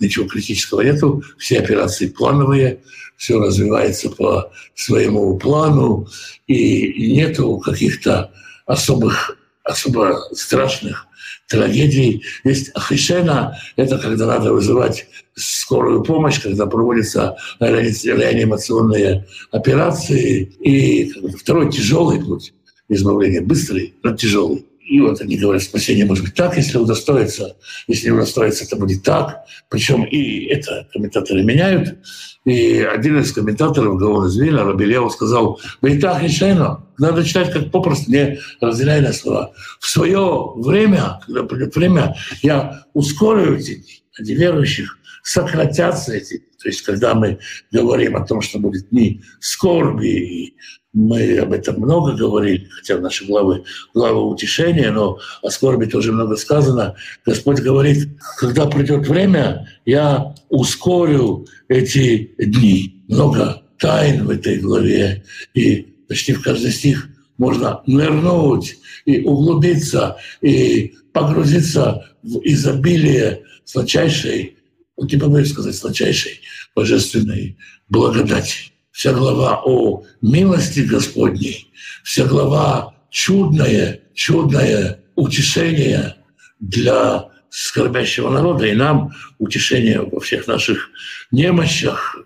ничего 0.00 0.26
критического 0.26 0.82
нету, 0.82 1.22
все 1.38 1.58
операции 1.58 2.06
плановые, 2.08 2.80
все 3.16 3.40
развивается 3.40 4.10
по 4.10 4.52
своему 4.74 5.36
плану, 5.38 6.06
и 6.46 7.12
нету 7.12 7.58
каких-то 7.58 8.30
особых, 8.66 9.36
особо 9.64 10.20
страшных 10.32 11.06
трагедий. 11.48 12.22
Есть 12.44 12.70
ахишена, 12.74 13.58
это 13.76 13.98
когда 13.98 14.26
надо 14.26 14.52
вызывать 14.52 15.06
скорую 15.34 16.02
помощь, 16.02 16.40
когда 16.40 16.66
проводятся 16.66 17.36
реанимационные 17.60 19.26
операции. 19.50 20.42
И 20.60 21.12
второй 21.38 21.70
тяжелый 21.70 22.20
путь 22.22 22.52
избавления, 22.88 23.42
быстрый, 23.42 23.94
но 24.02 24.14
тяжелый. 24.14 24.66
И 24.86 25.00
вот 25.00 25.20
они 25.20 25.36
говорят, 25.36 25.64
спасение 25.64 26.06
может 26.06 26.24
быть 26.24 26.34
так, 26.34 26.56
если 26.56 26.78
удостоится, 26.78 27.56
если 27.88 28.10
удостоится, 28.10 28.64
это 28.64 28.76
будет 28.76 29.02
так. 29.02 29.44
Причем 29.68 30.04
и 30.04 30.44
это 30.44 30.86
комментаторы 30.92 31.42
меняют. 31.42 31.98
И 32.44 32.78
один 32.78 33.18
из 33.18 33.32
комментаторов 33.32 33.98
Гаон 33.98 34.28
из 34.28 34.36
Вильна, 34.36 34.64
Рабелева, 34.64 35.08
сказал, 35.08 35.60
«Бейтах 35.82 36.22
решено». 36.22 36.86
Надо 36.98 37.24
читать 37.24 37.52
как 37.52 37.72
попросту, 37.72 38.12
не 38.12 38.38
разделяя 38.60 39.02
на 39.02 39.12
слова. 39.12 39.52
В 39.80 39.88
свое 39.88 40.52
время, 40.54 41.20
когда 41.26 41.42
придет 41.42 41.74
время, 41.74 42.14
я 42.42 42.84
ускорю 42.94 43.56
эти 43.56 43.84
дни, 44.18 44.34
верующих 44.34 44.98
сократятся 45.26 46.14
эти. 46.14 46.38
То 46.62 46.68
есть 46.68 46.82
когда 46.82 47.14
мы 47.14 47.38
говорим 47.72 48.16
о 48.16 48.24
том, 48.24 48.40
что 48.40 48.60
будет 48.60 48.90
дни 48.90 49.22
скорби 49.40 50.06
и 50.06 50.56
мы 50.92 51.38
об 51.38 51.52
этом 51.52 51.80
много 51.80 52.12
говорили, 52.12 52.68
хотя 52.70 52.96
в 52.96 53.02
нашей 53.02 53.26
главы 53.26 53.64
глава 53.92 54.20
утешения, 54.20 54.90
но 54.90 55.18
о 55.42 55.50
скорби 55.50 55.86
тоже 55.86 56.12
много 56.12 56.36
сказано. 56.36 56.94
Господь 57.26 57.60
говорит, 57.60 58.08
когда 58.38 58.66
придет 58.66 59.06
время, 59.06 59.68
я 59.84 60.34
ускорю 60.48 61.46
эти 61.68 62.32
дни. 62.38 63.04
Много 63.08 63.62
тайн 63.78 64.24
в 64.24 64.30
этой 64.30 64.58
главе, 64.58 65.24
и 65.54 65.82
почти 66.08 66.32
в 66.32 66.42
каждый 66.42 66.70
стих 66.70 67.08
можно 67.36 67.82
нырнуть 67.86 68.78
и 69.04 69.20
углубиться, 69.20 70.16
и 70.40 70.94
погрузиться 71.12 72.06
в 72.22 72.38
изобилие 72.42 73.42
сладчайшей, 73.64 74.55
вот 74.96 75.12
не 75.12 75.18
побоюсь 75.18 75.50
сказать, 75.50 75.76
сладчайшей 75.76 76.40
божественной 76.74 77.58
благодати 77.88 78.72
вся 78.96 79.12
глава 79.12 79.60
о 79.62 80.04
милости 80.22 80.80
Господней, 80.80 81.70
вся 82.02 82.24
глава 82.24 82.94
чудное, 83.10 84.00
чудное 84.14 85.04
утешение 85.16 86.16
для 86.60 87.28
скорбящего 87.50 88.30
народа, 88.30 88.64
и 88.66 88.74
нам 88.74 89.12
утешение 89.38 90.00
во 90.00 90.18
всех 90.20 90.46
наших 90.46 90.88
немощах, 91.30 92.16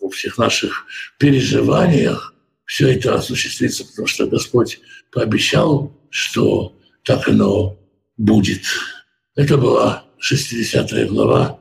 во 0.00 0.10
всех 0.10 0.38
наших 0.38 0.86
переживаниях, 1.18 2.34
все 2.66 2.92
это 2.92 3.16
осуществится, 3.16 3.84
потому 3.84 4.06
что 4.06 4.28
Господь 4.28 4.78
пообещал, 5.10 5.92
что 6.08 6.78
так 7.02 7.28
оно 7.28 7.80
будет. 8.16 8.62
Это 9.34 9.56
была 9.56 10.04
60 10.18 11.08
глава 11.08 11.58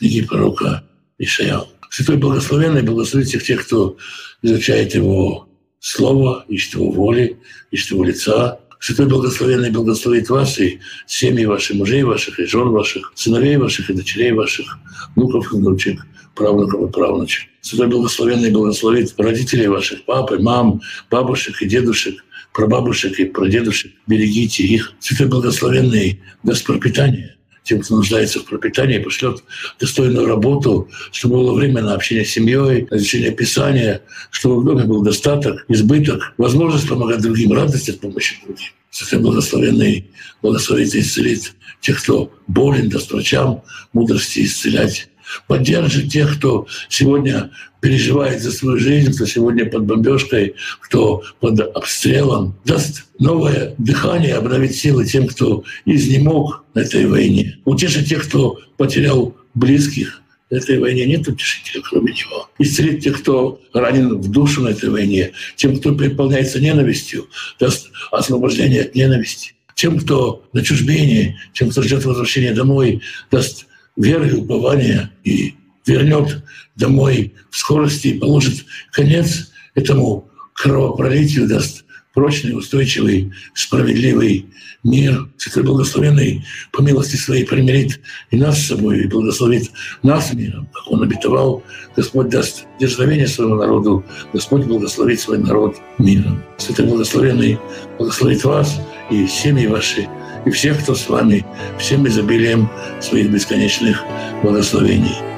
книги 0.00 0.22
пророка 0.22 0.82
Ишаял. 1.18 1.68
Святой 1.90 2.16
Благословенный 2.16 2.82
благословит 2.82 3.28
всех 3.28 3.44
тех, 3.44 3.66
кто 3.66 3.98
изучает 4.42 4.94
Его 4.94 5.46
Слово, 5.78 6.44
ищет 6.48 6.74
Его 6.74 6.90
воли, 6.90 7.38
ищет 7.70 7.90
Его 7.90 8.04
лица. 8.04 8.60
Святой 8.80 9.06
Благословенный 9.06 9.70
благословит 9.70 10.30
вас 10.30 10.58
и 10.58 10.80
семьи 11.06 11.44
ваших, 11.44 11.76
мужей 11.76 12.02
ваших, 12.02 12.40
и 12.40 12.46
жен 12.46 12.70
ваших, 12.70 13.12
сыновей 13.14 13.58
ваших 13.58 13.90
и 13.90 13.92
дочерей 13.92 14.32
ваших, 14.32 14.78
внуков 15.14 15.52
и 15.52 15.56
внучек, 15.56 16.00
правнуков 16.34 16.88
и 16.88 16.92
правнучек. 16.92 17.50
Святой 17.60 17.88
Благословенный 17.88 18.50
благословит 18.50 19.12
родителей 19.18 19.68
ваших, 19.68 20.06
папы, 20.06 20.38
мам, 20.38 20.80
бабушек 21.10 21.60
и 21.60 21.66
дедушек, 21.66 22.24
прабабушек 22.54 23.20
и 23.20 23.26
прадедушек. 23.26 23.92
Берегите 24.06 24.62
их. 24.62 24.94
Святой 24.98 25.26
Благословенный 25.26 26.22
даст 26.42 26.64
пропитание– 26.64 27.36
тем, 27.70 27.80
кто 27.82 27.94
нуждается 27.96 28.40
в 28.40 28.44
пропитании, 28.46 28.98
пошлет 28.98 29.44
достойную 29.78 30.26
работу, 30.26 30.88
чтобы 31.12 31.36
было 31.36 31.54
время 31.54 31.82
на 31.82 31.94
общение 31.94 32.24
с 32.24 32.30
семьей, 32.30 32.88
на 32.90 32.96
изучение 32.96 33.30
Писания, 33.30 34.02
чтобы 34.30 34.60
в 34.60 34.64
доме 34.64 34.84
был 34.84 35.02
достаток, 35.02 35.64
избыток, 35.68 36.34
возможность 36.36 36.88
помогать 36.88 37.22
другим, 37.22 37.52
радость 37.52 37.88
от 37.88 38.00
помощи 38.00 38.36
другим. 38.44 38.70
Святой 38.90 39.20
Благословенный 39.20 40.10
благословит 40.42 40.92
и 40.96 41.00
исцелит 41.00 41.54
тех, 41.80 42.02
кто 42.02 42.32
болен, 42.48 42.88
даст 42.88 43.12
врачам 43.12 43.62
мудрости 43.92 44.40
исцелять 44.40 45.08
поддержит 45.46 46.10
тех, 46.10 46.36
кто 46.38 46.66
сегодня 46.88 47.50
переживает 47.80 48.42
за 48.42 48.52
свою 48.52 48.78
жизнь, 48.78 49.12
кто 49.14 49.26
сегодня 49.26 49.64
под 49.64 49.84
бомбежкой, 49.84 50.54
кто 50.80 51.22
под 51.40 51.60
обстрелом, 51.60 52.56
даст 52.64 53.04
новое 53.18 53.74
дыхание, 53.78 54.34
обновить 54.34 54.76
силы 54.76 55.04
тем, 55.04 55.26
кто 55.26 55.64
изнемог 55.84 56.64
на 56.74 56.80
этой 56.80 57.06
войне, 57.06 57.58
утешит 57.64 58.06
тех, 58.06 58.26
кто 58.26 58.58
потерял 58.76 59.36
близких, 59.54 60.22
на 60.50 60.56
этой 60.56 60.80
войне 60.80 61.06
нет 61.06 61.26
утешителя, 61.28 61.80
кроме 61.88 62.12
него. 62.12 62.50
Исцелит 62.58 63.02
тех, 63.02 63.20
кто 63.20 63.60
ранен 63.72 64.18
в 64.18 64.30
душу 64.30 64.62
на 64.62 64.70
этой 64.70 64.90
войне, 64.90 65.30
тем, 65.56 65.78
кто 65.78 65.94
переполняется 65.94 66.60
ненавистью, 66.60 67.28
даст 67.60 67.90
освобождение 68.10 68.82
от 68.82 68.94
ненависти. 68.94 69.54
Тем, 69.76 69.98
кто 69.98 70.44
на 70.52 70.62
чужбине, 70.62 71.40
тем, 71.54 71.70
кто 71.70 71.82
ждет 71.82 72.04
возвращения 72.04 72.52
домой, 72.52 73.00
даст 73.30 73.66
веру 74.02 74.24
и 74.24 74.32
упование 74.32 75.10
и 75.24 75.54
вернет 75.86 76.42
домой 76.76 77.34
в 77.50 77.56
скорости 77.56 78.08
и 78.08 78.18
положит 78.18 78.64
конец 78.92 79.50
этому 79.74 80.28
кровопролитию, 80.54 81.48
даст 81.48 81.84
прочный, 82.14 82.56
устойчивый, 82.56 83.32
справедливый 83.54 84.46
мир, 84.82 85.28
святой 85.36 85.62
благословенный 85.62 86.44
по 86.72 86.80
милости 86.82 87.16
своей 87.16 87.44
примирит 87.44 88.00
и 88.30 88.36
нас 88.36 88.58
с 88.58 88.68
собой, 88.68 89.00
и 89.00 89.06
благословит 89.06 89.70
нас 90.02 90.32
миром, 90.32 90.68
как 90.72 90.90
Он 90.90 91.02
обетовал. 91.02 91.62
Господь 91.96 92.28
даст 92.28 92.64
дерзновение 92.78 93.28
своему 93.28 93.56
народу, 93.56 94.04
Господь 94.32 94.64
благословит 94.64 95.20
свой 95.20 95.38
народ 95.38 95.76
миром. 95.98 96.42
Святой 96.58 96.86
благословенный 96.86 97.58
благословит 97.98 98.44
вас 98.44 98.80
и 99.10 99.26
семьи 99.26 99.66
ваши, 99.66 100.08
и 100.46 100.50
всех, 100.50 100.82
кто 100.82 100.94
с 100.94 101.08
вами, 101.08 101.44
всем 101.78 102.06
изобилием 102.06 102.68
своих 103.00 103.30
бесконечных 103.30 104.04
благословений. 104.42 105.29